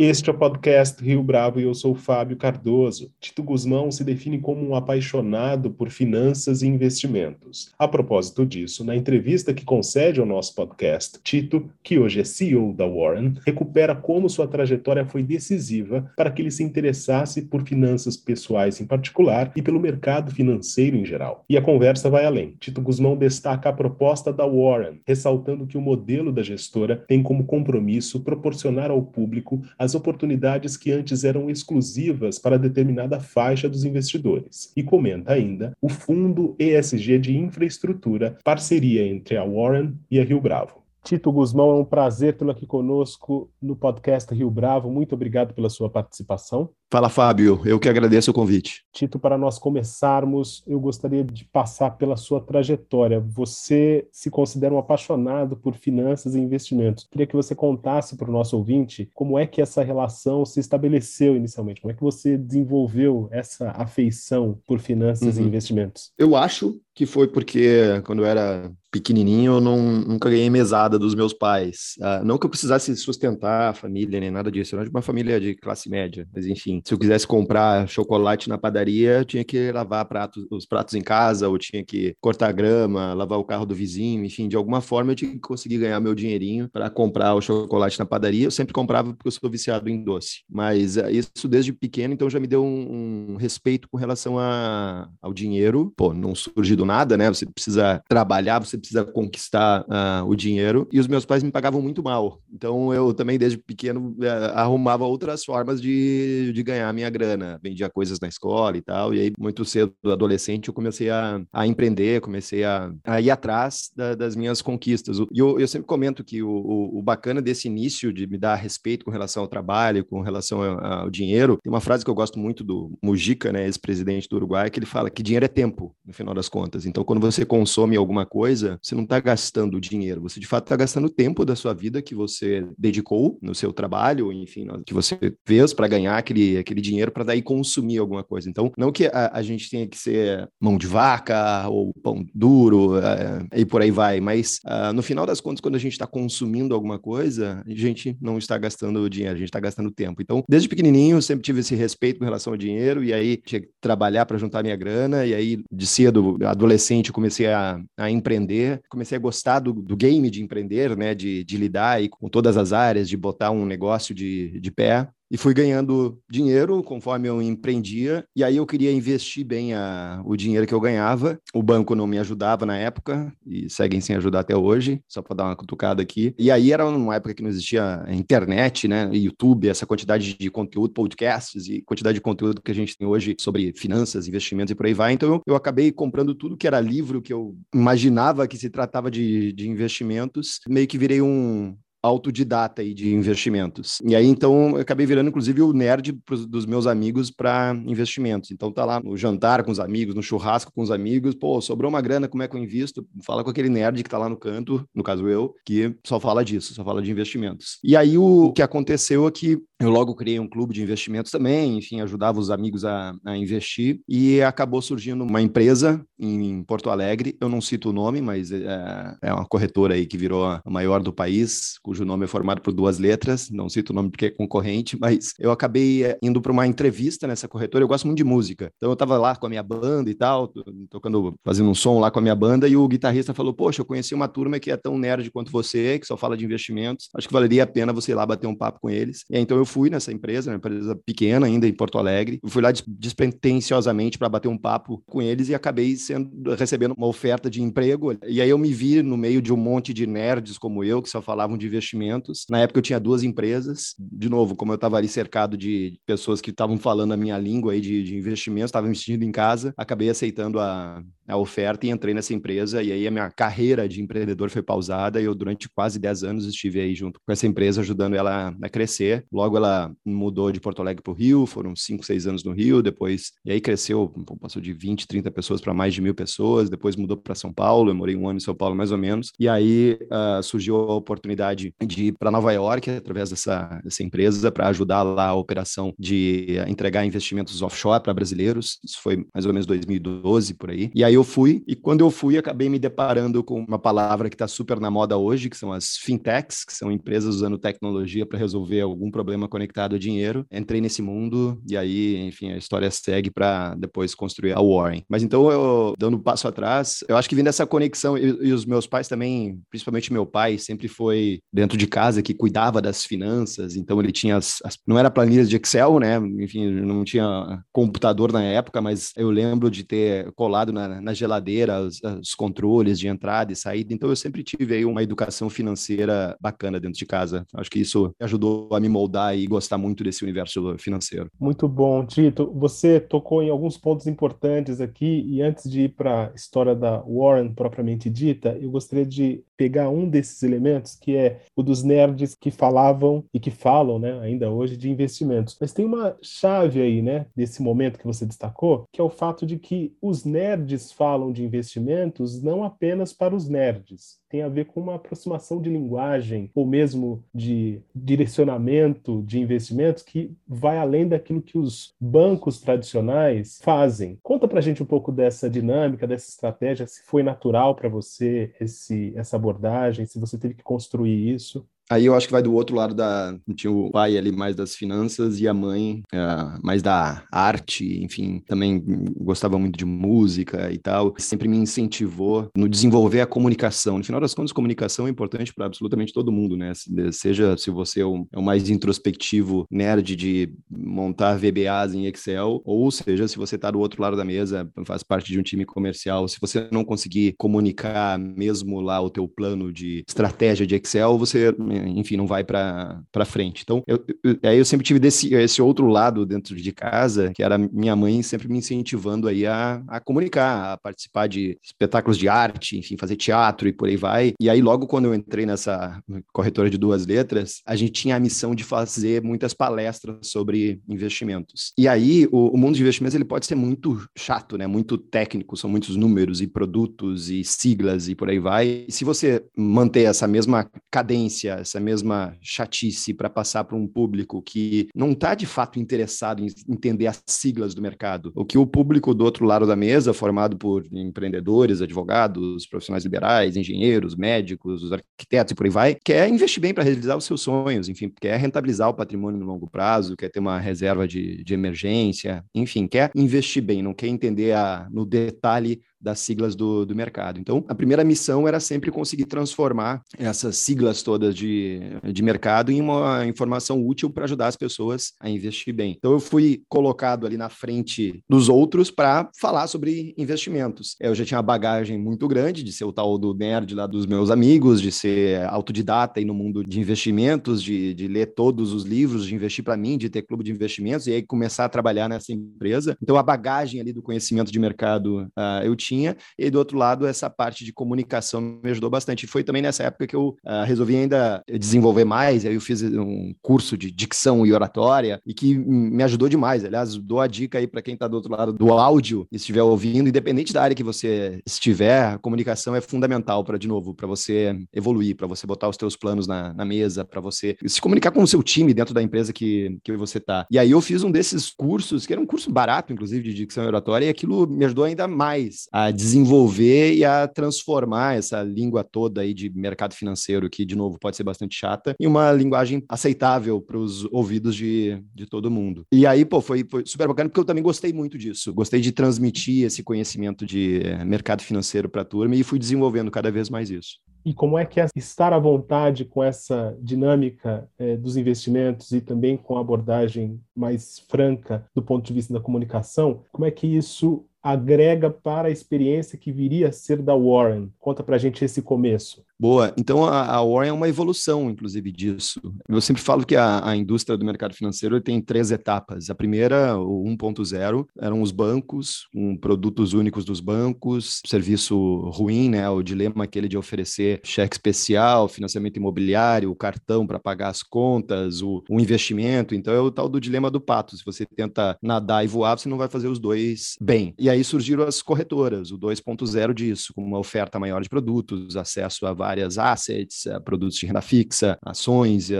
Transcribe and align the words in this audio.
Este 0.00 0.30
é 0.30 0.32
o 0.32 0.38
podcast 0.38 1.02
Rio 1.02 1.24
Bravo 1.24 1.58
e 1.58 1.64
eu 1.64 1.74
sou 1.74 1.92
Fábio 1.92 2.36
Cardoso. 2.36 3.10
Tito 3.18 3.42
Guzmão 3.42 3.90
se 3.90 4.04
define 4.04 4.38
como 4.38 4.64
um 4.64 4.76
apaixonado 4.76 5.72
por 5.72 5.90
finanças 5.90 6.62
e 6.62 6.68
investimentos. 6.68 7.72
A 7.76 7.88
propósito 7.88 8.46
disso, 8.46 8.84
na 8.84 8.94
entrevista 8.94 9.52
que 9.52 9.64
concede 9.64 10.20
ao 10.20 10.26
nosso 10.26 10.54
podcast, 10.54 11.18
Tito, 11.24 11.68
que 11.82 11.98
hoje 11.98 12.20
é 12.20 12.24
CEO 12.24 12.72
da 12.72 12.86
Warren, 12.86 13.34
recupera 13.44 13.92
como 13.92 14.30
sua 14.30 14.46
trajetória 14.46 15.04
foi 15.04 15.20
decisiva 15.20 16.08
para 16.16 16.30
que 16.30 16.42
ele 16.42 16.52
se 16.52 16.62
interessasse 16.62 17.42
por 17.42 17.66
finanças 17.66 18.16
pessoais 18.16 18.80
em 18.80 18.86
particular 18.86 19.50
e 19.56 19.60
pelo 19.60 19.80
mercado 19.80 20.30
financeiro 20.30 20.96
em 20.96 21.04
geral. 21.04 21.44
E 21.50 21.56
a 21.56 21.62
conversa 21.62 22.08
vai 22.08 22.24
além. 22.24 22.54
Tito 22.60 22.80
Guzmão 22.80 23.16
destaca 23.16 23.68
a 23.68 23.72
proposta 23.72 24.32
da 24.32 24.46
Warren, 24.46 25.00
ressaltando 25.04 25.66
que 25.66 25.76
o 25.76 25.82
modelo 25.82 26.30
da 26.30 26.44
gestora 26.44 27.04
tem 27.08 27.20
como 27.20 27.46
compromisso 27.46 28.20
proporcionar 28.20 28.92
ao 28.92 29.02
público 29.02 29.60
as 29.76 29.87
as 29.88 29.94
oportunidades 29.94 30.76
que 30.76 30.92
antes 30.92 31.24
eram 31.24 31.48
exclusivas 31.48 32.38
para 32.38 32.58
determinada 32.58 33.18
faixa 33.18 33.68
dos 33.68 33.84
investidores. 33.84 34.70
E 34.76 34.82
comenta 34.82 35.32
ainda 35.32 35.72
o 35.80 35.88
Fundo 35.88 36.54
ESG 36.58 37.18
de 37.18 37.36
Infraestrutura, 37.36 38.36
parceria 38.44 39.06
entre 39.06 39.38
a 39.38 39.44
Warren 39.44 39.94
e 40.10 40.20
a 40.20 40.24
Rio 40.24 40.40
Bravo. 40.40 40.82
Tito 41.04 41.32
Guzmão, 41.32 41.70
é 41.70 41.74
um 41.74 41.84
prazer 41.84 42.36
tê-lo 42.36 42.50
aqui 42.50 42.66
conosco 42.66 43.50
no 43.60 43.74
podcast 43.74 44.32
Rio 44.34 44.50
Bravo. 44.50 44.90
Muito 44.90 45.14
obrigado 45.14 45.54
pela 45.54 45.70
sua 45.70 45.88
participação. 45.88 46.70
Fala, 46.90 47.10
Fábio. 47.10 47.60
Eu 47.66 47.78
que 47.78 47.88
agradeço 47.88 48.30
o 48.30 48.34
convite. 48.34 48.82
Tito, 48.92 49.18
para 49.18 49.36
nós 49.36 49.58
começarmos, 49.58 50.62
eu 50.66 50.80
gostaria 50.80 51.22
de 51.22 51.44
passar 51.44 51.90
pela 51.92 52.16
sua 52.16 52.40
trajetória. 52.40 53.20
Você 53.20 54.08
se 54.10 54.30
considera 54.30 54.74
um 54.74 54.78
apaixonado 54.78 55.56
por 55.56 55.74
finanças 55.74 56.34
e 56.34 56.40
investimentos. 56.40 57.06
Queria 57.10 57.26
que 57.26 57.36
você 57.36 57.54
contasse 57.54 58.16
para 58.16 58.30
o 58.30 58.32
nosso 58.32 58.56
ouvinte 58.56 59.10
como 59.14 59.38
é 59.38 59.46
que 59.46 59.60
essa 59.60 59.82
relação 59.82 60.46
se 60.46 60.60
estabeleceu 60.60 61.36
inicialmente, 61.36 61.80
como 61.82 61.92
é 61.92 61.94
que 61.94 62.02
você 62.02 62.38
desenvolveu 62.38 63.28
essa 63.30 63.70
afeição 63.72 64.58
por 64.66 64.78
finanças 64.78 65.36
uhum. 65.36 65.44
e 65.44 65.46
investimentos. 65.46 66.12
Eu 66.18 66.34
acho 66.34 66.80
que 66.98 67.06
foi 67.06 67.28
porque 67.28 68.02
quando 68.04 68.22
eu 68.22 68.26
era 68.26 68.72
pequenininho 68.90 69.52
eu 69.52 69.60
não, 69.60 69.78
nunca 69.80 70.28
ganhei 70.28 70.50
mesada 70.50 70.98
dos 70.98 71.14
meus 71.14 71.32
pais. 71.32 71.94
Uh, 72.00 72.24
não 72.24 72.36
que 72.36 72.46
eu 72.46 72.50
precisasse 72.50 72.94
sustentar 72.96 73.70
a 73.70 73.74
família 73.74 74.18
nem 74.18 74.32
nada 74.32 74.50
disso, 74.50 74.74
eu 74.74 74.80
era 74.80 74.88
de 74.88 74.90
uma 74.90 75.02
família 75.02 75.38
de 75.40 75.54
classe 75.54 75.88
média, 75.88 76.26
mas 76.34 76.46
enfim, 76.46 76.82
se 76.84 76.92
eu 76.92 76.98
quisesse 76.98 77.24
comprar 77.24 77.86
chocolate 77.86 78.48
na 78.48 78.58
padaria, 78.58 79.18
eu 79.18 79.24
tinha 79.24 79.44
que 79.44 79.70
lavar 79.70 80.04
pratos, 80.06 80.44
os 80.50 80.66
pratos 80.66 80.94
em 80.94 81.00
casa, 81.00 81.48
ou 81.48 81.56
tinha 81.56 81.84
que 81.84 82.16
cortar 82.20 82.50
grama, 82.50 83.14
lavar 83.14 83.38
o 83.38 83.44
carro 83.44 83.66
do 83.66 83.74
vizinho, 83.74 84.24
enfim, 84.24 84.48
de 84.48 84.56
alguma 84.56 84.80
forma 84.80 85.12
eu 85.12 85.16
tinha 85.16 85.30
que 85.30 85.38
conseguir 85.38 85.78
ganhar 85.78 86.00
meu 86.00 86.16
dinheirinho 86.16 86.68
para 86.68 86.90
comprar 86.90 87.34
o 87.34 87.40
chocolate 87.40 87.96
na 87.98 88.06
padaria. 88.06 88.46
Eu 88.46 88.50
sempre 88.50 88.72
comprava 88.72 89.12
porque 89.12 89.28
eu 89.28 89.32
sou 89.32 89.48
viciado 89.48 89.88
em 89.88 90.02
doce, 90.02 90.42
mas 90.50 90.96
uh, 90.96 91.08
isso 91.10 91.46
desde 91.46 91.72
pequeno, 91.72 92.14
então 92.14 92.28
já 92.28 92.40
me 92.40 92.48
deu 92.48 92.64
um, 92.64 93.34
um 93.34 93.36
respeito 93.36 93.88
com 93.88 93.96
relação 93.96 94.36
a, 94.38 95.08
ao 95.22 95.32
dinheiro. 95.32 95.92
Pô, 95.96 96.12
não 96.12 96.34
surgiu 96.34 96.76
do 96.76 96.87
nada, 96.88 97.16
né? 97.16 97.28
Você 97.28 97.46
precisa 97.46 98.02
trabalhar, 98.08 98.58
você 98.58 98.76
precisa 98.76 99.04
conquistar 99.04 99.82
uh, 99.82 100.26
o 100.26 100.34
dinheiro. 100.34 100.88
E 100.92 100.98
os 100.98 101.06
meus 101.06 101.24
pais 101.24 101.42
me 101.42 101.52
pagavam 101.52 101.80
muito 101.80 102.02
mal, 102.02 102.40
então 102.52 102.92
eu 102.92 103.14
também 103.14 103.38
desde 103.38 103.58
pequeno 103.58 104.16
uh, 104.18 104.54
arrumava 104.54 105.04
outras 105.04 105.44
formas 105.44 105.80
de, 105.80 106.52
de 106.52 106.62
ganhar 106.62 106.92
minha 106.92 107.10
grana. 107.10 107.60
Vendia 107.62 107.88
coisas 107.88 108.18
na 108.20 108.28
escola 108.28 108.76
e 108.76 108.82
tal. 108.82 109.14
E 109.14 109.20
aí, 109.20 109.32
muito 109.38 109.64
cedo, 109.64 109.94
adolescente, 110.04 110.68
eu 110.68 110.74
comecei 110.74 111.10
a, 111.10 111.40
a 111.52 111.66
empreender, 111.66 112.20
comecei 112.20 112.64
a, 112.64 112.90
a 113.04 113.20
ir 113.20 113.30
atrás 113.30 113.90
da, 113.94 114.14
das 114.14 114.34
minhas 114.34 114.62
conquistas. 114.62 115.18
E 115.18 115.38
eu, 115.38 115.60
eu 115.60 115.68
sempre 115.68 115.86
comento 115.86 116.24
que 116.24 116.42
o, 116.42 116.48
o, 116.48 116.98
o, 116.98 117.02
bacana 117.02 117.42
desse 117.42 117.68
início 117.68 118.12
de 118.12 118.26
me 118.26 118.38
dar 118.38 118.54
respeito 118.54 119.04
com 119.04 119.10
relação 119.10 119.42
ao 119.42 119.48
trabalho, 119.48 120.04
com 120.04 120.20
relação 120.20 120.62
ao 120.62 121.10
dinheiro, 121.10 121.58
tem 121.62 121.72
uma 121.72 121.80
frase 121.80 122.04
que 122.04 122.10
eu 122.10 122.14
gosto 122.14 122.38
muito 122.38 122.64
do 122.64 122.96
Mujica, 123.02 123.52
né, 123.52 123.64
ex-presidente 123.64 124.28
do 124.28 124.36
Uruguai, 124.36 124.70
que 124.70 124.78
ele 124.78 124.86
fala 124.86 125.10
que 125.10 125.22
dinheiro 125.22 125.44
é 125.44 125.48
tempo, 125.48 125.94
no 126.04 126.12
final 126.12 126.34
das 126.34 126.48
contas. 126.48 126.77
Então, 126.86 127.04
quando 127.04 127.20
você 127.20 127.44
consome 127.44 127.96
alguma 127.96 128.26
coisa, 128.26 128.78
você 128.82 128.94
não 128.94 129.04
está 129.04 129.20
gastando 129.20 129.80
dinheiro, 129.80 130.22
você 130.22 130.40
de 130.40 130.46
fato 130.46 130.64
está 130.64 130.76
gastando 130.76 131.08
tempo 131.08 131.44
da 131.44 131.56
sua 131.56 131.74
vida 131.74 132.02
que 132.02 132.14
você 132.14 132.66
dedicou 132.76 133.38
no 133.42 133.54
seu 133.54 133.72
trabalho, 133.72 134.32
enfim, 134.32 134.66
que 134.86 134.94
você 134.94 135.18
fez 135.46 135.72
para 135.72 135.88
ganhar 135.88 136.16
aquele 136.16 136.58
aquele 136.58 136.80
dinheiro 136.80 137.10
para 137.10 137.24
daí 137.24 137.42
consumir 137.42 137.98
alguma 137.98 138.22
coisa. 138.22 138.48
Então, 138.48 138.72
não 138.76 138.92
que 138.92 139.06
a, 139.06 139.30
a, 139.34 139.42
gente 139.42 139.70
tenha 139.70 139.86
que 139.86 139.96
ser 139.96 140.48
mão 140.60 140.76
de 140.76 140.86
vaca 140.86 141.68
ou 141.68 141.92
pão 142.02 142.24
duro 142.34 142.98
é, 142.98 143.60
e 143.60 143.64
por 143.64 143.82
aí 143.82 143.90
vai, 143.90 144.20
mas 144.20 144.60
uh, 144.66 144.92
no 144.92 145.02
final 145.02 145.26
das 145.26 145.40
contas, 145.40 145.60
quando 145.60 145.76
a 145.76 145.78
gente 145.78 145.92
está 145.92 146.06
consumindo 146.06 146.74
alguma 146.74 146.98
coisa, 146.98 147.62
a 147.66 147.74
gente 147.74 148.16
não 148.20 148.38
está 148.38 148.56
gastando 148.58 149.08
dinheiro, 149.08 149.34
a 149.34 149.38
gente 149.38 149.48
está 149.48 149.60
gastando 149.60 149.90
tempo. 149.90 150.22
Então, 150.22 150.42
desde 150.48 150.68
pequenininho, 150.68 151.16
eu 151.16 151.22
sempre 151.22 151.42
tive 151.42 151.60
esse 151.60 151.74
respeito 151.74 152.18
com 152.18 152.24
relação 152.24 152.52
ao 152.52 152.56
dinheiro 152.56 153.02
e 153.02 153.12
aí 153.12 153.36
tinha 153.36 153.60
que 153.60 153.68
trabalhar 153.80 154.26
para 154.26 154.38
juntar 154.38 154.62
minha 154.62 154.76
grana 154.76 155.24
e 155.24 155.34
aí 155.34 155.62
de 155.70 155.86
cedo, 155.86 156.36
adolescente, 156.58 157.12
comecei 157.12 157.46
a, 157.46 157.80
a 157.96 158.10
empreender, 158.10 158.82
comecei 158.88 159.16
a 159.16 159.20
gostar 159.20 159.60
do, 159.60 159.72
do 159.72 159.96
game 159.96 160.28
de 160.28 160.42
empreender, 160.42 160.96
né, 160.96 161.14
de, 161.14 161.44
de 161.44 161.56
lidar 161.56 162.00
com 162.08 162.28
todas 162.28 162.56
as 162.56 162.72
áreas, 162.72 163.08
de 163.08 163.16
botar 163.16 163.50
um 163.50 163.64
negócio 163.64 164.14
de, 164.14 164.60
de 164.60 164.70
pé 164.70 165.08
e 165.30 165.36
fui 165.36 165.52
ganhando 165.52 166.18
dinheiro 166.30 166.82
conforme 166.82 167.28
eu 167.28 167.40
empreendia. 167.42 168.24
E 168.34 168.42
aí 168.42 168.56
eu 168.56 168.66
queria 168.66 168.92
investir 168.92 169.44
bem 169.44 169.74
a, 169.74 170.22
o 170.24 170.36
dinheiro 170.36 170.66
que 170.66 170.74
eu 170.74 170.80
ganhava. 170.80 171.40
O 171.54 171.62
banco 171.62 171.94
não 171.94 172.06
me 172.06 172.18
ajudava 172.18 172.64
na 172.64 172.76
época 172.76 173.32
e 173.46 173.68
seguem 173.68 174.00
sem 174.00 174.16
ajudar 174.16 174.40
até 174.40 174.56
hoje, 174.56 175.00
só 175.08 175.22
para 175.22 175.36
dar 175.36 175.44
uma 175.44 175.56
cutucada 175.56 176.02
aqui. 176.02 176.34
E 176.38 176.50
aí 176.50 176.72
era 176.72 176.86
uma 176.86 177.14
época 177.14 177.34
que 177.34 177.42
não 177.42 177.50
existia 177.50 178.04
internet, 178.08 178.88
né? 178.88 179.10
YouTube, 179.12 179.68
essa 179.68 179.86
quantidade 179.86 180.34
de 180.34 180.50
conteúdo, 180.50 180.92
podcasts 180.92 181.68
e 181.68 181.82
quantidade 181.82 182.14
de 182.14 182.20
conteúdo 182.20 182.62
que 182.62 182.70
a 182.70 182.74
gente 182.74 182.96
tem 182.96 183.06
hoje 183.06 183.36
sobre 183.38 183.72
finanças, 183.76 184.26
investimentos 184.26 184.72
e 184.72 184.74
por 184.74 184.86
aí 184.86 184.94
vai. 184.94 185.12
Então 185.12 185.28
eu, 185.34 185.42
eu 185.46 185.56
acabei 185.56 185.92
comprando 185.92 186.34
tudo 186.34 186.56
que 186.56 186.66
era 186.66 186.80
livro 186.80 187.22
que 187.22 187.32
eu 187.32 187.56
imaginava 187.74 188.46
que 188.48 188.56
se 188.56 188.70
tratava 188.70 189.10
de, 189.10 189.52
de 189.52 189.68
investimentos. 189.68 190.60
Meio 190.68 190.86
que 190.86 190.98
virei 190.98 191.20
um, 191.20 191.76
autodidata 192.08 192.82
aí 192.82 192.94
de 192.94 193.12
investimentos. 193.12 193.98
E 194.04 194.14
aí, 194.14 194.26
então, 194.26 194.70
eu 194.70 194.80
acabei 194.80 195.06
virando, 195.06 195.28
inclusive, 195.28 195.62
o 195.62 195.72
nerd 195.72 196.12
pros, 196.24 196.46
dos 196.46 196.66
meus 196.66 196.86
amigos 196.86 197.30
para 197.30 197.76
investimentos. 197.86 198.50
Então, 198.50 198.72
tá 198.72 198.84
lá 198.84 199.00
no 199.00 199.16
jantar 199.16 199.62
com 199.62 199.70
os 199.70 199.80
amigos, 199.80 200.14
no 200.14 200.22
churrasco 200.22 200.72
com 200.72 200.82
os 200.82 200.90
amigos, 200.90 201.34
pô, 201.34 201.60
sobrou 201.60 201.88
uma 201.88 202.00
grana, 202.00 202.28
como 202.28 202.42
é 202.42 202.48
que 202.48 202.56
eu 202.56 202.60
invisto? 202.60 203.06
Fala 203.24 203.44
com 203.44 203.50
aquele 203.50 203.68
nerd 203.68 204.02
que 204.02 204.10
tá 204.10 204.18
lá 204.18 204.28
no 204.28 204.36
canto, 204.36 204.84
no 204.94 205.02
caso 205.02 205.28
eu, 205.28 205.54
que 205.64 205.94
só 206.04 206.18
fala 206.18 206.44
disso, 206.44 206.74
só 206.74 206.84
fala 206.84 207.02
de 207.02 207.10
investimentos. 207.10 207.78
E 207.82 207.96
aí, 207.96 208.16
o 208.18 208.52
que 208.52 208.62
aconteceu 208.62 209.26
é 209.26 209.30
que 209.30 209.58
eu 209.80 209.90
logo 209.90 210.14
criei 210.14 210.40
um 210.40 210.48
clube 210.48 210.74
de 210.74 210.82
investimentos 210.82 211.30
também, 211.30 211.78
enfim, 211.78 212.00
ajudava 212.00 212.40
os 212.40 212.50
amigos 212.50 212.84
a, 212.84 213.14
a 213.24 213.36
investir 213.36 214.00
e 214.08 214.42
acabou 214.42 214.82
surgindo 214.82 215.24
uma 215.24 215.40
empresa 215.40 216.04
em 216.18 216.62
Porto 216.64 216.90
Alegre, 216.90 217.36
eu 217.40 217.48
não 217.48 217.60
cito 217.60 217.90
o 217.90 217.92
nome, 217.92 218.20
mas 218.20 218.50
é, 218.50 219.16
é 219.22 219.32
uma 219.32 219.46
corretora 219.46 219.94
aí 219.94 220.06
que 220.06 220.18
virou 220.18 220.44
a 220.44 220.60
maior 220.66 221.00
do 221.00 221.12
país, 221.12 221.78
cujo 221.82 222.04
nome 222.04 222.24
é 222.24 222.28
formado 222.28 222.60
por 222.60 222.72
duas 222.72 222.98
letras, 222.98 223.50
não 223.50 223.68
cito 223.68 223.92
o 223.92 223.96
nome 223.96 224.10
porque 224.10 224.26
é 224.26 224.30
concorrente, 224.30 224.96
mas 225.00 225.32
eu 225.38 225.52
acabei 225.52 226.04
eh, 226.04 226.18
indo 226.22 226.40
para 226.40 226.50
uma 226.50 226.66
entrevista 226.66 227.26
nessa 227.26 227.46
corretora. 227.46 227.84
Eu 227.84 227.88
gosto 227.88 228.06
muito 228.06 228.16
de 228.16 228.24
música, 228.24 228.72
então 228.76 228.88
eu 228.88 228.94
estava 228.94 229.16
lá 229.16 229.36
com 229.36 229.46
a 229.46 229.48
minha 229.48 229.62
banda 229.62 230.10
e 230.10 230.14
tal, 230.14 230.52
tocando, 230.90 231.34
fazendo 231.44 231.70
um 231.70 231.74
som 231.74 232.00
lá 232.00 232.10
com 232.10 232.18
a 232.18 232.22
minha 232.22 232.34
banda, 232.34 232.68
e 232.68 232.76
o 232.76 232.88
guitarrista 232.88 233.32
falou: 233.32 233.54
Poxa, 233.54 233.80
eu 233.80 233.84
conheci 233.84 234.14
uma 234.14 234.26
turma 234.26 234.58
que 234.58 234.70
é 234.70 234.76
tão 234.76 234.98
nerd 234.98 235.30
quanto 235.30 235.52
você, 235.52 235.98
que 235.98 236.06
só 236.06 236.16
fala 236.16 236.36
de 236.36 236.44
investimentos, 236.44 237.08
acho 237.14 237.28
que 237.28 237.32
valeria 237.32 237.62
a 237.62 237.66
pena 237.66 237.92
você 237.92 238.12
ir 238.12 238.14
lá 238.14 238.26
bater 238.26 238.46
um 238.46 238.56
papo 238.56 238.80
com 238.80 238.90
eles. 238.90 239.24
E 239.30 239.36
aí, 239.36 239.42
então 239.42 239.56
eu 239.56 239.67
fui 239.68 239.90
nessa 239.90 240.12
empresa, 240.12 240.50
uma 240.50 240.56
empresa 240.56 240.96
pequena 241.06 241.46
ainda 241.46 241.68
em 241.68 241.72
Porto 241.72 241.98
Alegre, 241.98 242.40
eu 242.42 242.48
fui 242.48 242.62
lá 242.62 242.70
despretensiosamente 242.86 244.18
para 244.18 244.28
bater 244.28 244.48
um 244.48 244.58
papo 244.58 245.02
com 245.06 245.22
eles 245.22 245.48
e 245.48 245.54
acabei 245.54 245.94
sendo, 245.96 246.54
recebendo 246.54 246.94
uma 246.96 247.06
oferta 247.06 247.48
de 247.48 247.62
emprego. 247.62 248.16
E 248.26 248.40
aí 248.40 248.48
eu 248.48 248.58
me 248.58 248.72
vi 248.72 249.02
no 249.02 249.16
meio 249.16 249.40
de 249.40 249.52
um 249.52 249.56
monte 249.56 249.92
de 249.94 250.06
nerds 250.06 250.58
como 250.58 250.82
eu, 250.82 251.02
que 251.02 251.08
só 251.08 251.22
falavam 251.22 251.56
de 251.56 251.66
investimentos. 251.66 252.46
Na 252.50 252.60
época 252.60 252.78
eu 252.78 252.82
tinha 252.82 252.98
duas 252.98 253.22
empresas. 253.22 253.94
De 253.98 254.28
novo, 254.28 254.56
como 254.56 254.72
eu 254.72 254.76
estava 254.76 254.96
ali 254.96 255.08
cercado 255.08 255.56
de 255.56 256.00
pessoas 256.06 256.40
que 256.40 256.50
estavam 256.50 256.78
falando 256.78 257.12
a 257.12 257.16
minha 257.16 257.38
língua 257.38 257.72
aí 257.72 257.80
de, 257.80 258.02
de 258.02 258.16
investimentos, 258.16 258.70
estava 258.70 258.88
me 258.88 258.96
sentindo 258.96 259.24
em 259.24 259.32
casa, 259.32 259.74
acabei 259.76 260.08
aceitando 260.08 260.58
a, 260.58 261.02
a 261.28 261.36
oferta 261.36 261.86
e 261.86 261.90
entrei 261.90 262.14
nessa 262.14 262.34
empresa. 262.34 262.82
E 262.82 262.90
aí 262.92 263.06
a 263.06 263.10
minha 263.10 263.30
carreira 263.30 263.88
de 263.88 264.00
empreendedor 264.02 264.50
foi 264.50 264.62
pausada 264.62 265.20
e 265.20 265.24
eu, 265.24 265.34
durante 265.34 265.68
quase 265.68 265.98
10 265.98 266.24
anos, 266.24 266.46
estive 266.46 266.80
aí 266.80 266.94
junto 266.94 267.20
com 267.24 267.32
essa 267.32 267.46
empresa, 267.46 267.80
ajudando 267.80 268.14
ela 268.14 268.54
a 268.60 268.68
crescer. 268.68 269.24
Logo 269.32 269.56
ela 269.56 269.92
mudou 270.04 270.50
de 270.50 270.60
Porto 270.60 270.80
Alegre 270.80 271.02
para 271.02 271.12
o 271.12 271.14
Rio, 271.14 271.46
foram 271.46 271.76
5, 271.76 272.04
6 272.04 272.26
anos 272.26 272.44
no 272.44 272.52
Rio, 272.52 272.82
depois, 272.82 273.32
e 273.44 273.52
aí 273.52 273.60
cresceu, 273.60 274.12
passou 274.40 274.60
de 274.62 274.72
20, 274.72 275.06
30 275.06 275.30
pessoas 275.30 275.60
para 275.60 275.74
mais 275.74 275.94
de 275.94 276.00
mil 276.00 276.14
pessoas, 276.14 276.70
depois 276.70 276.96
mudou 276.96 277.16
para 277.16 277.34
São 277.34 277.52
Paulo, 277.52 277.90
eu 277.90 277.94
morei 277.94 278.16
um 278.16 278.28
ano 278.28 278.38
em 278.38 278.40
São 278.40 278.54
Paulo 278.54 278.74
mais 278.74 278.90
ou 278.90 278.98
menos, 278.98 279.32
e 279.38 279.48
aí 279.48 279.98
uh, 280.04 280.42
surgiu 280.42 280.76
a 280.76 280.94
oportunidade 280.94 281.74
de 281.80 282.04
ir 282.04 282.12
para 282.12 282.30
Nova 282.30 282.52
York 282.52 282.90
através 282.90 283.30
dessa, 283.30 283.80
dessa 283.84 284.02
empresa 284.02 284.50
para 284.50 284.68
ajudar 284.68 285.02
lá 285.02 285.28
a 285.28 285.34
operação 285.34 285.92
de 285.98 286.56
entregar 286.66 287.04
investimentos 287.04 287.60
offshore 287.62 288.02
para 288.02 288.14
brasileiros, 288.14 288.78
isso 288.84 289.00
foi 289.02 289.26
mais 289.34 289.44
ou 289.44 289.52
menos 289.52 289.66
2012 289.66 290.54
por 290.54 290.70
aí, 290.70 290.90
e 290.94 291.04
aí 291.04 291.17
eu 291.18 291.24
fui, 291.24 291.62
e 291.66 291.74
quando 291.74 292.00
eu 292.00 292.10
fui, 292.10 292.38
acabei 292.38 292.68
me 292.68 292.78
deparando 292.78 293.42
com 293.44 293.60
uma 293.60 293.78
palavra 293.78 294.28
que 294.28 294.34
está 294.34 294.48
super 294.48 294.80
na 294.80 294.90
moda 294.90 295.16
hoje, 295.16 295.50
que 295.50 295.56
são 295.56 295.72
as 295.72 295.96
fintechs, 295.96 296.64
que 296.64 296.72
são 296.72 296.90
empresas 296.90 297.34
usando 297.36 297.58
tecnologia 297.58 298.24
para 298.24 298.38
resolver 298.38 298.80
algum 298.80 299.10
problema 299.10 299.48
conectado 299.48 299.96
a 299.96 299.98
dinheiro. 299.98 300.46
Entrei 300.50 300.80
nesse 300.80 301.02
mundo 301.02 301.60
e 301.68 301.76
aí, 301.76 302.16
enfim, 302.26 302.52
a 302.52 302.56
história 302.56 302.90
segue 302.90 303.30
para 303.30 303.74
depois 303.74 304.14
construir 304.14 304.52
a 304.52 304.60
Warren. 304.60 305.02
Mas 305.08 305.22
então, 305.22 305.50
eu, 305.50 305.94
dando 305.98 306.16
um 306.16 306.22
passo 306.22 306.48
atrás, 306.48 307.04
eu 307.08 307.16
acho 307.16 307.28
que 307.28 307.34
vindo 307.34 307.48
essa 307.48 307.66
conexão, 307.66 308.16
e, 308.16 308.48
e 308.48 308.52
os 308.52 308.64
meus 308.64 308.86
pais 308.86 309.08
também, 309.08 309.60
principalmente 309.70 310.12
meu 310.12 310.24
pai, 310.24 310.58
sempre 310.58 310.88
foi 310.88 311.40
dentro 311.52 311.76
de 311.76 311.86
casa 311.86 312.22
que 312.22 312.34
cuidava 312.34 312.80
das 312.80 313.04
finanças, 313.04 313.76
então 313.76 314.00
ele 314.00 314.12
tinha 314.12 314.36
as, 314.36 314.58
as 314.64 314.78
não 314.86 314.98
era 314.98 315.10
planilhas 315.10 315.48
de 315.48 315.56
Excel, 315.56 315.98
né? 315.98 316.16
Enfim, 316.40 316.70
não 316.70 317.04
tinha 317.04 317.62
computador 317.72 318.32
na 318.32 318.42
época, 318.42 318.80
mas 318.80 319.12
eu 319.16 319.30
lembro 319.30 319.70
de 319.70 319.84
ter 319.84 320.32
colado 320.32 320.72
na 320.72 321.07
geladeira 321.14 321.80
os, 321.80 322.00
os, 322.02 322.34
controles 322.34 322.98
de 322.98 323.08
entrada 323.08 323.52
e 323.52 323.56
saída. 323.56 323.92
Então 323.92 324.08
eu 324.08 324.16
sempre 324.16 324.42
tive 324.42 324.74
aí 324.74 324.84
uma 324.84 325.02
educação 325.02 325.48
financeira 325.50 326.36
bacana 326.40 326.80
dentro 326.80 326.98
de 326.98 327.06
casa. 327.06 327.44
Acho 327.54 327.70
que 327.70 327.80
isso 327.80 328.14
ajudou 328.20 328.68
a 328.74 328.80
me 328.80 328.88
moldar 328.88 329.36
e 329.36 329.46
gostar 329.46 329.78
muito 329.78 330.04
desse 330.04 330.22
universo 330.22 330.76
financeiro. 330.78 331.30
Muito 331.38 331.68
bom, 331.68 332.04
Tito. 332.04 332.52
Você 332.54 333.00
tocou 333.00 333.42
em 333.42 333.50
alguns 333.50 333.76
pontos 333.76 334.06
importantes 334.06 334.80
aqui 334.80 335.24
e 335.26 335.42
antes 335.42 335.70
de 335.70 335.82
ir 335.82 335.88
para 335.90 336.28
a 336.28 336.34
história 336.34 336.74
da 336.74 337.02
Warren 337.02 337.52
propriamente 337.54 338.10
dita, 338.10 338.56
eu 338.60 338.70
gostaria 338.70 339.06
de 339.06 339.42
pegar 339.58 339.90
um 339.90 340.08
desses 340.08 340.42
elementos 340.44 340.94
que 340.94 341.16
é 341.16 341.40
o 341.54 341.62
dos 341.62 341.82
nerds 341.82 342.34
que 342.34 342.50
falavam 342.50 343.24
e 343.34 343.40
que 343.40 343.50
falam, 343.50 343.98
né, 343.98 344.18
ainda 344.20 344.48
hoje 344.48 344.76
de 344.76 344.88
investimentos. 344.88 345.56
Mas 345.60 345.72
tem 345.72 345.84
uma 345.84 346.16
chave 346.22 346.80
aí, 346.80 347.02
né, 347.02 347.26
desse 347.36 347.60
momento 347.60 347.98
que 347.98 348.06
você 348.06 348.24
destacou, 348.24 348.86
que 348.92 349.00
é 349.00 349.04
o 349.04 349.10
fato 349.10 349.44
de 349.44 349.58
que 349.58 349.92
os 350.00 350.24
nerds 350.24 350.92
falam 350.92 351.32
de 351.32 351.44
investimentos 351.44 352.40
não 352.40 352.62
apenas 352.62 353.12
para 353.12 353.34
os 353.34 353.48
nerds, 353.48 354.18
tem 354.28 354.42
a 354.42 354.48
ver 354.48 354.66
com 354.66 354.80
uma 354.80 354.96
aproximação 354.96 355.60
de 355.60 355.70
linguagem 355.70 356.50
ou 356.54 356.66
mesmo 356.66 357.24
de 357.34 357.80
direcionamento 357.94 359.22
de 359.22 359.38
investimentos 359.38 360.02
que 360.02 360.36
vai 360.46 360.78
além 360.78 361.08
daquilo 361.08 361.42
que 361.42 361.58
os 361.58 361.94
bancos 362.00 362.60
tradicionais 362.60 363.58
fazem. 363.62 364.18
Conta 364.22 364.46
pra 364.46 364.60
gente 364.60 364.82
um 364.82 364.86
pouco 364.86 365.10
dessa 365.10 365.48
dinâmica, 365.48 366.06
dessa 366.06 366.28
estratégia, 366.28 366.86
se 366.86 367.02
foi 367.04 367.22
natural 367.22 367.74
para 367.74 367.88
você 367.88 368.54
esse, 368.60 369.12
essa 369.16 369.36
abordagem, 369.36 370.06
se 370.06 370.18
você 370.18 370.38
teve 370.38 370.54
que 370.54 370.62
construir 370.62 371.34
isso. 371.34 371.66
Aí 371.90 372.06
eu 372.06 372.14
acho 372.14 372.26
que 372.26 372.32
vai 372.32 372.42
do 372.42 372.52
outro 372.52 372.74
lado 372.74 372.94
da. 372.94 373.36
Tinha 373.54 373.70
o 373.70 373.90
pai 373.90 374.16
ali 374.16 374.32
mais 374.32 374.56
das 374.56 374.74
finanças 374.74 375.40
e 375.40 375.46
a 375.46 375.54
mãe 375.54 376.02
uh, 376.12 376.58
mais 376.62 376.82
da 376.82 377.24
arte, 377.30 378.02
enfim, 378.02 378.42
também 378.46 378.82
gostava 379.16 379.58
muito 379.58 379.76
de 379.76 379.84
música 379.84 380.72
e 380.72 380.78
tal. 380.78 381.14
Sempre 381.18 381.48
me 381.48 381.56
incentivou 381.56 382.50
no 382.56 382.68
desenvolver 382.68 383.20
a 383.20 383.26
comunicação. 383.26 383.98
No 383.98 384.04
final 384.04 384.20
das 384.20 384.34
contas, 384.34 384.52
comunicação 384.52 385.06
é 385.06 385.10
importante 385.10 385.54
para 385.54 385.66
absolutamente 385.66 386.12
todo 386.12 386.32
mundo, 386.32 386.56
né? 386.56 386.72
Seja 387.12 387.56
se 387.56 387.70
você 387.70 388.00
é 388.00 388.08
é 388.32 388.38
o, 388.38 388.42
mais 388.42 388.68
introspectivo 388.68 389.66
nerd 389.70 390.16
de 390.16 390.52
montar 390.70 391.36
VBAs 391.36 391.94
em 391.94 392.06
Excel, 392.06 392.62
ou 392.64 392.90
seja, 392.90 393.28
se 393.28 393.36
você 393.36 393.56
está 393.56 393.70
do 393.70 393.78
outro 393.78 394.00
lado 394.00 394.16
da 394.16 394.24
mesa, 394.24 394.70
faz 394.84 395.02
parte 395.02 395.30
de 395.30 395.38
um 395.38 395.42
time 395.42 395.64
comercial, 395.64 396.26
se 396.28 396.38
você 396.40 396.68
não 396.70 396.84
conseguir 396.84 397.34
comunicar 397.36 398.18
mesmo 398.18 398.80
lá 398.80 399.00
o 399.00 399.10
teu 399.10 399.28
plano 399.28 399.72
de 399.72 400.04
estratégia 400.06 400.66
de 400.66 400.74
Excel, 400.74 401.18
você 401.18 401.54
enfim, 401.86 402.16
não 402.16 402.26
vai 402.26 402.44
para 402.44 403.24
frente. 403.24 403.62
Então, 403.62 403.82
eu, 403.86 404.04
eu, 404.24 404.38
aí 404.42 404.58
eu 404.58 404.64
sempre 404.64 404.86
tive 404.86 404.98
desse, 404.98 405.34
esse 405.34 405.60
outro 405.62 405.86
lado 405.86 406.26
dentro 406.26 406.54
de 406.54 406.72
casa, 406.72 407.32
que 407.34 407.42
era 407.42 407.58
minha 407.58 407.94
mãe 407.96 408.22
sempre 408.22 408.48
me 408.48 408.58
incentivando 408.58 409.28
aí 409.28 409.46
a, 409.46 409.82
a 409.88 410.00
comunicar, 410.00 410.72
a 410.72 410.76
participar 410.76 411.26
de 411.26 411.58
espetáculos 411.62 412.18
de 412.18 412.28
arte, 412.28 412.78
enfim, 412.78 412.96
fazer 412.96 413.16
teatro 413.16 413.68
e 413.68 413.72
por 413.72 413.88
aí 413.88 413.96
vai. 413.96 414.32
E 414.40 414.48
aí, 414.48 414.60
logo 414.60 414.86
quando 414.86 415.06
eu 415.06 415.14
entrei 415.14 415.46
nessa 415.46 416.00
corretora 416.32 416.70
de 416.70 416.78
duas 416.78 417.06
letras, 417.06 417.62
a 417.66 417.76
gente 417.76 417.92
tinha 417.92 418.16
a 418.16 418.20
missão 418.20 418.54
de 418.54 418.64
fazer 418.64 419.22
muitas 419.22 419.54
palestras 419.54 420.16
sobre 420.22 420.80
investimentos. 420.88 421.72
E 421.76 421.88
aí, 421.88 422.26
o, 422.30 422.54
o 422.54 422.58
mundo 422.58 422.74
de 422.74 422.82
investimentos 422.82 423.14
ele 423.14 423.24
pode 423.24 423.46
ser 423.46 423.54
muito 423.54 424.06
chato, 424.16 424.56
né? 424.56 424.66
Muito 424.66 424.96
técnico, 424.98 425.56
são 425.56 425.70
muitos 425.70 425.96
números 425.96 426.40
e 426.40 426.46
produtos 426.46 427.30
e 427.30 427.44
siglas 427.44 428.08
e 428.08 428.14
por 428.14 428.28
aí 428.28 428.38
vai. 428.38 428.84
E 428.88 428.92
se 428.92 429.04
você 429.04 429.44
manter 429.56 430.04
essa 430.04 430.26
mesma 430.26 430.70
cadência, 430.90 431.64
essa 431.68 431.80
mesma 431.80 432.36
chatice 432.40 433.12
para 433.12 433.28
passar 433.28 433.64
para 433.64 433.76
um 433.76 433.86
público 433.86 434.42
que 434.42 434.88
não 434.94 435.12
está 435.12 435.34
de 435.34 435.46
fato 435.46 435.78
interessado 435.78 436.42
em 436.42 436.48
entender 436.68 437.06
as 437.06 437.22
siglas 437.26 437.74
do 437.74 437.82
mercado. 437.82 438.32
O 438.34 438.44
que 438.44 438.58
o 438.58 438.66
público 438.66 439.14
do 439.14 439.24
outro 439.24 439.44
lado 439.44 439.66
da 439.66 439.76
mesa, 439.76 440.14
formado 440.14 440.56
por 440.56 440.86
empreendedores, 440.92 441.82
advogados, 441.82 442.66
profissionais 442.66 443.04
liberais, 443.04 443.56
engenheiros, 443.56 444.16
médicos, 444.16 444.82
os 444.82 444.92
arquitetos 444.92 445.52
e 445.52 445.54
por 445.54 445.66
aí 445.66 445.70
vai, 445.70 445.94
quer 445.94 446.28
investir 446.28 446.60
bem 446.60 446.72
para 446.72 446.84
realizar 446.84 447.16
os 447.16 447.24
seus 447.24 447.42
sonhos, 447.42 447.88
enfim, 447.88 448.10
quer 448.20 448.38
rentabilizar 448.38 448.88
o 448.88 448.94
patrimônio 448.94 449.38
no 449.38 449.46
longo 449.46 449.68
prazo, 449.68 450.16
quer 450.16 450.30
ter 450.30 450.40
uma 450.40 450.58
reserva 450.58 451.06
de, 451.06 451.42
de 451.44 451.54
emergência, 451.54 452.44
enfim, 452.54 452.86
quer 452.86 453.10
investir 453.14 453.62
bem, 453.62 453.82
não 453.82 453.94
quer 453.94 454.08
entender 454.08 454.52
a, 454.52 454.88
no 454.90 455.04
detalhe 455.04 455.80
das 456.00 456.20
siglas 456.20 456.54
do, 456.54 456.84
do 456.84 456.94
mercado. 456.94 457.40
Então, 457.40 457.64
a 457.68 457.74
primeira 457.74 458.04
missão 458.04 458.46
era 458.46 458.60
sempre 458.60 458.90
conseguir 458.90 459.26
transformar 459.26 460.02
essas 460.18 460.56
siglas 460.56 461.02
todas 461.02 461.34
de, 461.34 461.80
de 462.12 462.22
mercado 462.22 462.70
em 462.70 462.80
uma 462.80 463.26
informação 463.26 463.84
útil 463.84 464.10
para 464.10 464.24
ajudar 464.24 464.46
as 464.46 464.56
pessoas 464.56 465.12
a 465.20 465.28
investir 465.28 465.74
bem. 465.74 465.94
Então, 465.96 466.12
eu 466.12 466.20
fui 466.20 466.62
colocado 466.68 467.26
ali 467.26 467.36
na 467.36 467.48
frente 467.48 468.22
dos 468.28 468.48
outros 468.48 468.90
para 468.90 469.28
falar 469.40 469.66
sobre 469.66 470.14
investimentos. 470.16 470.96
Eu 471.00 471.14
já 471.14 471.24
tinha 471.24 471.38
uma 471.38 471.42
bagagem 471.42 471.98
muito 471.98 472.28
grande 472.28 472.62
de 472.62 472.72
ser 472.72 472.84
o 472.84 472.92
tal 472.92 473.18
do 473.18 473.34
nerd 473.34 473.74
lá 473.74 473.86
dos 473.86 474.06
meus 474.06 474.30
amigos, 474.30 474.80
de 474.80 474.92
ser 474.92 475.42
autodidata 475.46 476.20
aí 476.20 476.24
no 476.24 476.34
mundo 476.34 476.64
de 476.64 476.80
investimentos, 476.80 477.62
de, 477.62 477.94
de 477.94 478.06
ler 478.08 478.34
todos 478.34 478.72
os 478.72 478.84
livros, 478.84 479.26
de 479.26 479.34
investir 479.34 479.64
para 479.64 479.76
mim, 479.76 479.98
de 479.98 480.08
ter 480.08 480.22
clube 480.22 480.44
de 480.44 480.52
investimentos 480.52 481.06
e 481.06 481.12
aí 481.12 481.22
começar 481.22 481.64
a 481.64 481.68
trabalhar 481.68 482.08
nessa 482.08 482.32
empresa. 482.32 482.96
Então, 483.02 483.16
a 483.16 483.22
bagagem 483.22 483.80
ali 483.80 483.92
do 483.92 484.02
conhecimento 484.02 484.52
de 484.52 484.58
mercado 484.58 485.22
uh, 485.36 485.64
eu 485.64 485.74
tinha 485.74 485.87
tinha, 485.88 486.16
e 486.38 486.50
do 486.50 486.58
outro 486.58 486.76
lado, 486.76 487.06
essa 487.06 487.30
parte 487.30 487.64
de 487.64 487.72
comunicação 487.72 488.40
me 488.40 488.70
ajudou 488.70 488.90
bastante. 488.90 489.24
E 489.24 489.26
foi 489.26 489.42
também 489.42 489.62
nessa 489.62 489.84
época 489.84 490.06
que 490.06 490.16
eu 490.16 490.36
uh, 490.44 490.64
resolvi 490.64 490.96
ainda 490.96 491.42
desenvolver 491.58 492.04
mais, 492.04 492.44
aí 492.44 492.54
eu 492.54 492.60
fiz 492.60 492.82
um 492.82 493.34
curso 493.40 493.76
de 493.76 493.90
dicção 493.90 494.44
e 494.44 494.52
oratória, 494.52 495.20
e 495.26 495.32
que 495.32 495.56
me 495.56 496.02
ajudou 496.02 496.28
demais. 496.28 496.64
Aliás, 496.64 496.96
dou 496.96 497.20
a 497.20 497.26
dica 497.26 497.58
aí 497.58 497.66
para 497.66 497.82
quem 497.82 497.94
está 497.94 498.06
do 498.06 498.14
outro 498.14 498.32
lado 498.32 498.52
do 498.52 498.72
áudio 498.72 499.26
e 499.32 499.36
estiver 499.36 499.62
ouvindo, 499.62 500.08
independente 500.08 500.52
da 500.52 500.62
área 500.62 500.76
que 500.76 500.84
você 500.84 501.40
estiver, 501.46 502.04
a 502.04 502.18
comunicação 502.18 502.74
é 502.74 502.80
fundamental 502.80 503.44
para, 503.44 503.58
de 503.58 503.68
novo, 503.68 503.94
para 503.94 504.06
você 504.06 504.58
evoluir, 504.72 505.16
para 505.16 505.26
você 505.26 505.46
botar 505.46 505.68
os 505.68 505.76
teus 505.76 505.96
planos 505.96 506.26
na, 506.26 506.52
na 506.52 506.64
mesa, 506.64 507.04
para 507.04 507.20
você 507.20 507.56
se 507.66 507.80
comunicar 507.80 508.10
com 508.10 508.22
o 508.22 508.26
seu 508.26 508.42
time 508.42 508.74
dentro 508.74 508.92
da 508.94 509.02
empresa 509.02 509.32
que, 509.32 509.78
que 509.82 509.96
você 509.96 510.18
está. 510.18 510.46
E 510.50 510.58
aí 510.58 510.70
eu 510.70 510.80
fiz 510.80 511.02
um 511.02 511.10
desses 511.10 511.50
cursos, 511.50 512.06
que 512.06 512.12
era 512.12 512.20
um 512.20 512.26
curso 512.26 512.50
barato, 512.50 512.92
inclusive, 512.92 513.22
de 513.22 513.34
dicção 513.34 513.64
e 513.64 513.66
oratória, 513.66 514.06
e 514.06 514.08
aquilo 514.08 514.46
me 514.46 514.64
ajudou 514.64 514.84
ainda 514.84 515.08
mais 515.08 515.68
a 515.86 515.90
desenvolver 515.90 516.94
e 516.94 517.04
a 517.04 517.28
transformar 517.28 518.16
essa 518.16 518.42
língua 518.42 518.82
toda 518.82 519.20
aí 519.20 519.32
de 519.32 519.48
mercado 519.50 519.94
financeiro, 519.94 520.50
que, 520.50 520.64
de 520.64 520.74
novo, 520.74 520.98
pode 520.98 521.16
ser 521.16 521.22
bastante 521.22 521.56
chata, 521.56 521.94
em 522.00 522.06
uma 522.06 522.32
linguagem 522.32 522.82
aceitável 522.88 523.60
para 523.60 523.78
os 523.78 524.04
ouvidos 524.12 524.56
de, 524.56 525.02
de 525.14 525.26
todo 525.26 525.50
mundo. 525.50 525.84
E 525.92 526.06
aí, 526.06 526.24
pô, 526.24 526.40
foi, 526.40 526.64
foi 526.68 526.82
super 526.84 527.06
bacana, 527.06 527.28
porque 527.28 527.40
eu 527.40 527.44
também 527.44 527.62
gostei 527.62 527.92
muito 527.92 528.18
disso. 528.18 528.52
Gostei 528.52 528.80
de 528.80 528.90
transmitir 528.90 529.64
esse 529.64 529.82
conhecimento 529.82 530.44
de 530.44 530.82
mercado 531.06 531.42
financeiro 531.42 531.88
para 531.88 532.02
a 532.02 532.04
turma 532.04 532.34
e 532.34 532.42
fui 532.42 532.58
desenvolvendo 532.58 533.10
cada 533.10 533.30
vez 533.30 533.48
mais 533.48 533.70
isso 533.70 533.98
e 534.28 534.34
como 534.34 534.58
é 534.58 534.66
que 534.66 534.78
é 534.78 534.86
estar 534.94 535.32
à 535.32 535.38
vontade 535.38 536.04
com 536.04 536.22
essa 536.22 536.76
dinâmica 536.82 537.66
é, 537.78 537.96
dos 537.96 538.16
investimentos 538.16 538.92
e 538.92 539.00
também 539.00 539.38
com 539.38 539.56
a 539.56 539.60
abordagem 539.60 540.38
mais 540.54 540.98
franca 541.08 541.64
do 541.74 541.82
ponto 541.82 542.06
de 542.06 542.12
vista 542.12 542.34
da 542.34 542.40
comunicação, 542.40 543.22
como 543.32 543.46
é 543.46 543.50
que 543.50 543.66
isso 543.66 544.26
agrega 544.42 545.10
para 545.10 545.48
a 545.48 545.50
experiência 545.50 546.18
que 546.18 546.32
viria 546.32 546.68
a 546.68 546.72
ser 546.72 547.02
da 547.02 547.14
Warren? 547.14 547.72
Conta 547.78 548.02
para 548.02 548.16
a 548.16 548.18
gente 548.18 548.44
esse 548.44 548.62
começo. 548.62 549.24
Boa. 549.38 549.74
Então 549.76 550.04
a, 550.04 550.36
a 550.36 550.42
Warren 550.44 550.70
é 550.70 550.72
uma 550.72 550.88
evolução, 550.88 551.50
inclusive, 551.50 551.92
disso. 551.92 552.40
Eu 552.68 552.80
sempre 552.80 553.02
falo 553.02 553.26
que 553.26 553.36
a, 553.36 553.68
a 553.68 553.76
indústria 553.76 554.16
do 554.16 554.24
mercado 554.24 554.54
financeiro 554.54 555.00
tem 555.00 555.20
três 555.20 555.50
etapas. 555.50 556.10
A 556.10 556.14
primeira, 556.14 556.78
o 556.78 557.04
1.0, 557.04 557.86
eram 558.00 558.22
os 558.22 558.30
bancos, 558.30 559.08
com 559.12 559.36
produtos 559.36 559.92
únicos 559.92 560.24
dos 560.24 560.40
bancos, 560.40 561.20
serviço 561.26 561.76
ruim, 562.10 562.48
né? 562.48 562.68
O 562.68 562.82
dilema 562.82 563.24
aquele 563.24 563.48
de 563.48 563.58
oferecer 563.58 564.20
cheque 564.24 564.54
especial, 564.56 565.28
financiamento 565.28 565.76
imobiliário, 565.76 566.50
o 566.50 566.56
cartão 566.56 567.06
para 567.06 567.18
pagar 567.18 567.48
as 567.48 567.62
contas, 567.62 568.42
o, 568.42 568.62
o 568.70 568.80
investimento. 568.80 569.54
Então 569.54 569.74
é 569.74 569.80
o 569.80 569.90
tal 569.90 570.08
do 570.08 570.20
dilema 570.20 570.50
do 570.50 570.60
pato. 570.60 570.96
Se 570.96 571.04
você 571.04 571.26
tenta 571.26 571.76
nadar 571.82 572.24
e 572.24 572.28
voar, 572.28 572.58
você 572.58 572.68
não 572.68 572.78
vai 572.78 572.88
fazer 572.88 573.08
os 573.08 573.18
dois 573.18 573.76
bem. 573.80 574.14
E 574.18 574.28
E 574.28 574.30
aí 574.30 574.44
surgiram 574.44 574.84
as 574.84 575.00
corretoras, 575.00 575.70
o 575.70 575.78
2.0 575.78 576.52
disso, 576.52 576.92
com 576.92 577.02
uma 577.02 577.18
oferta 577.18 577.58
maior 577.58 577.80
de 577.80 577.88
produtos, 577.88 578.56
acesso 578.56 579.06
a 579.06 579.14
várias 579.28 579.58
assets, 579.58 580.26
a 580.26 580.40
produtos 580.40 580.78
de 580.78 580.86
renda 580.86 581.02
fixa, 581.02 581.58
ações 581.62 582.30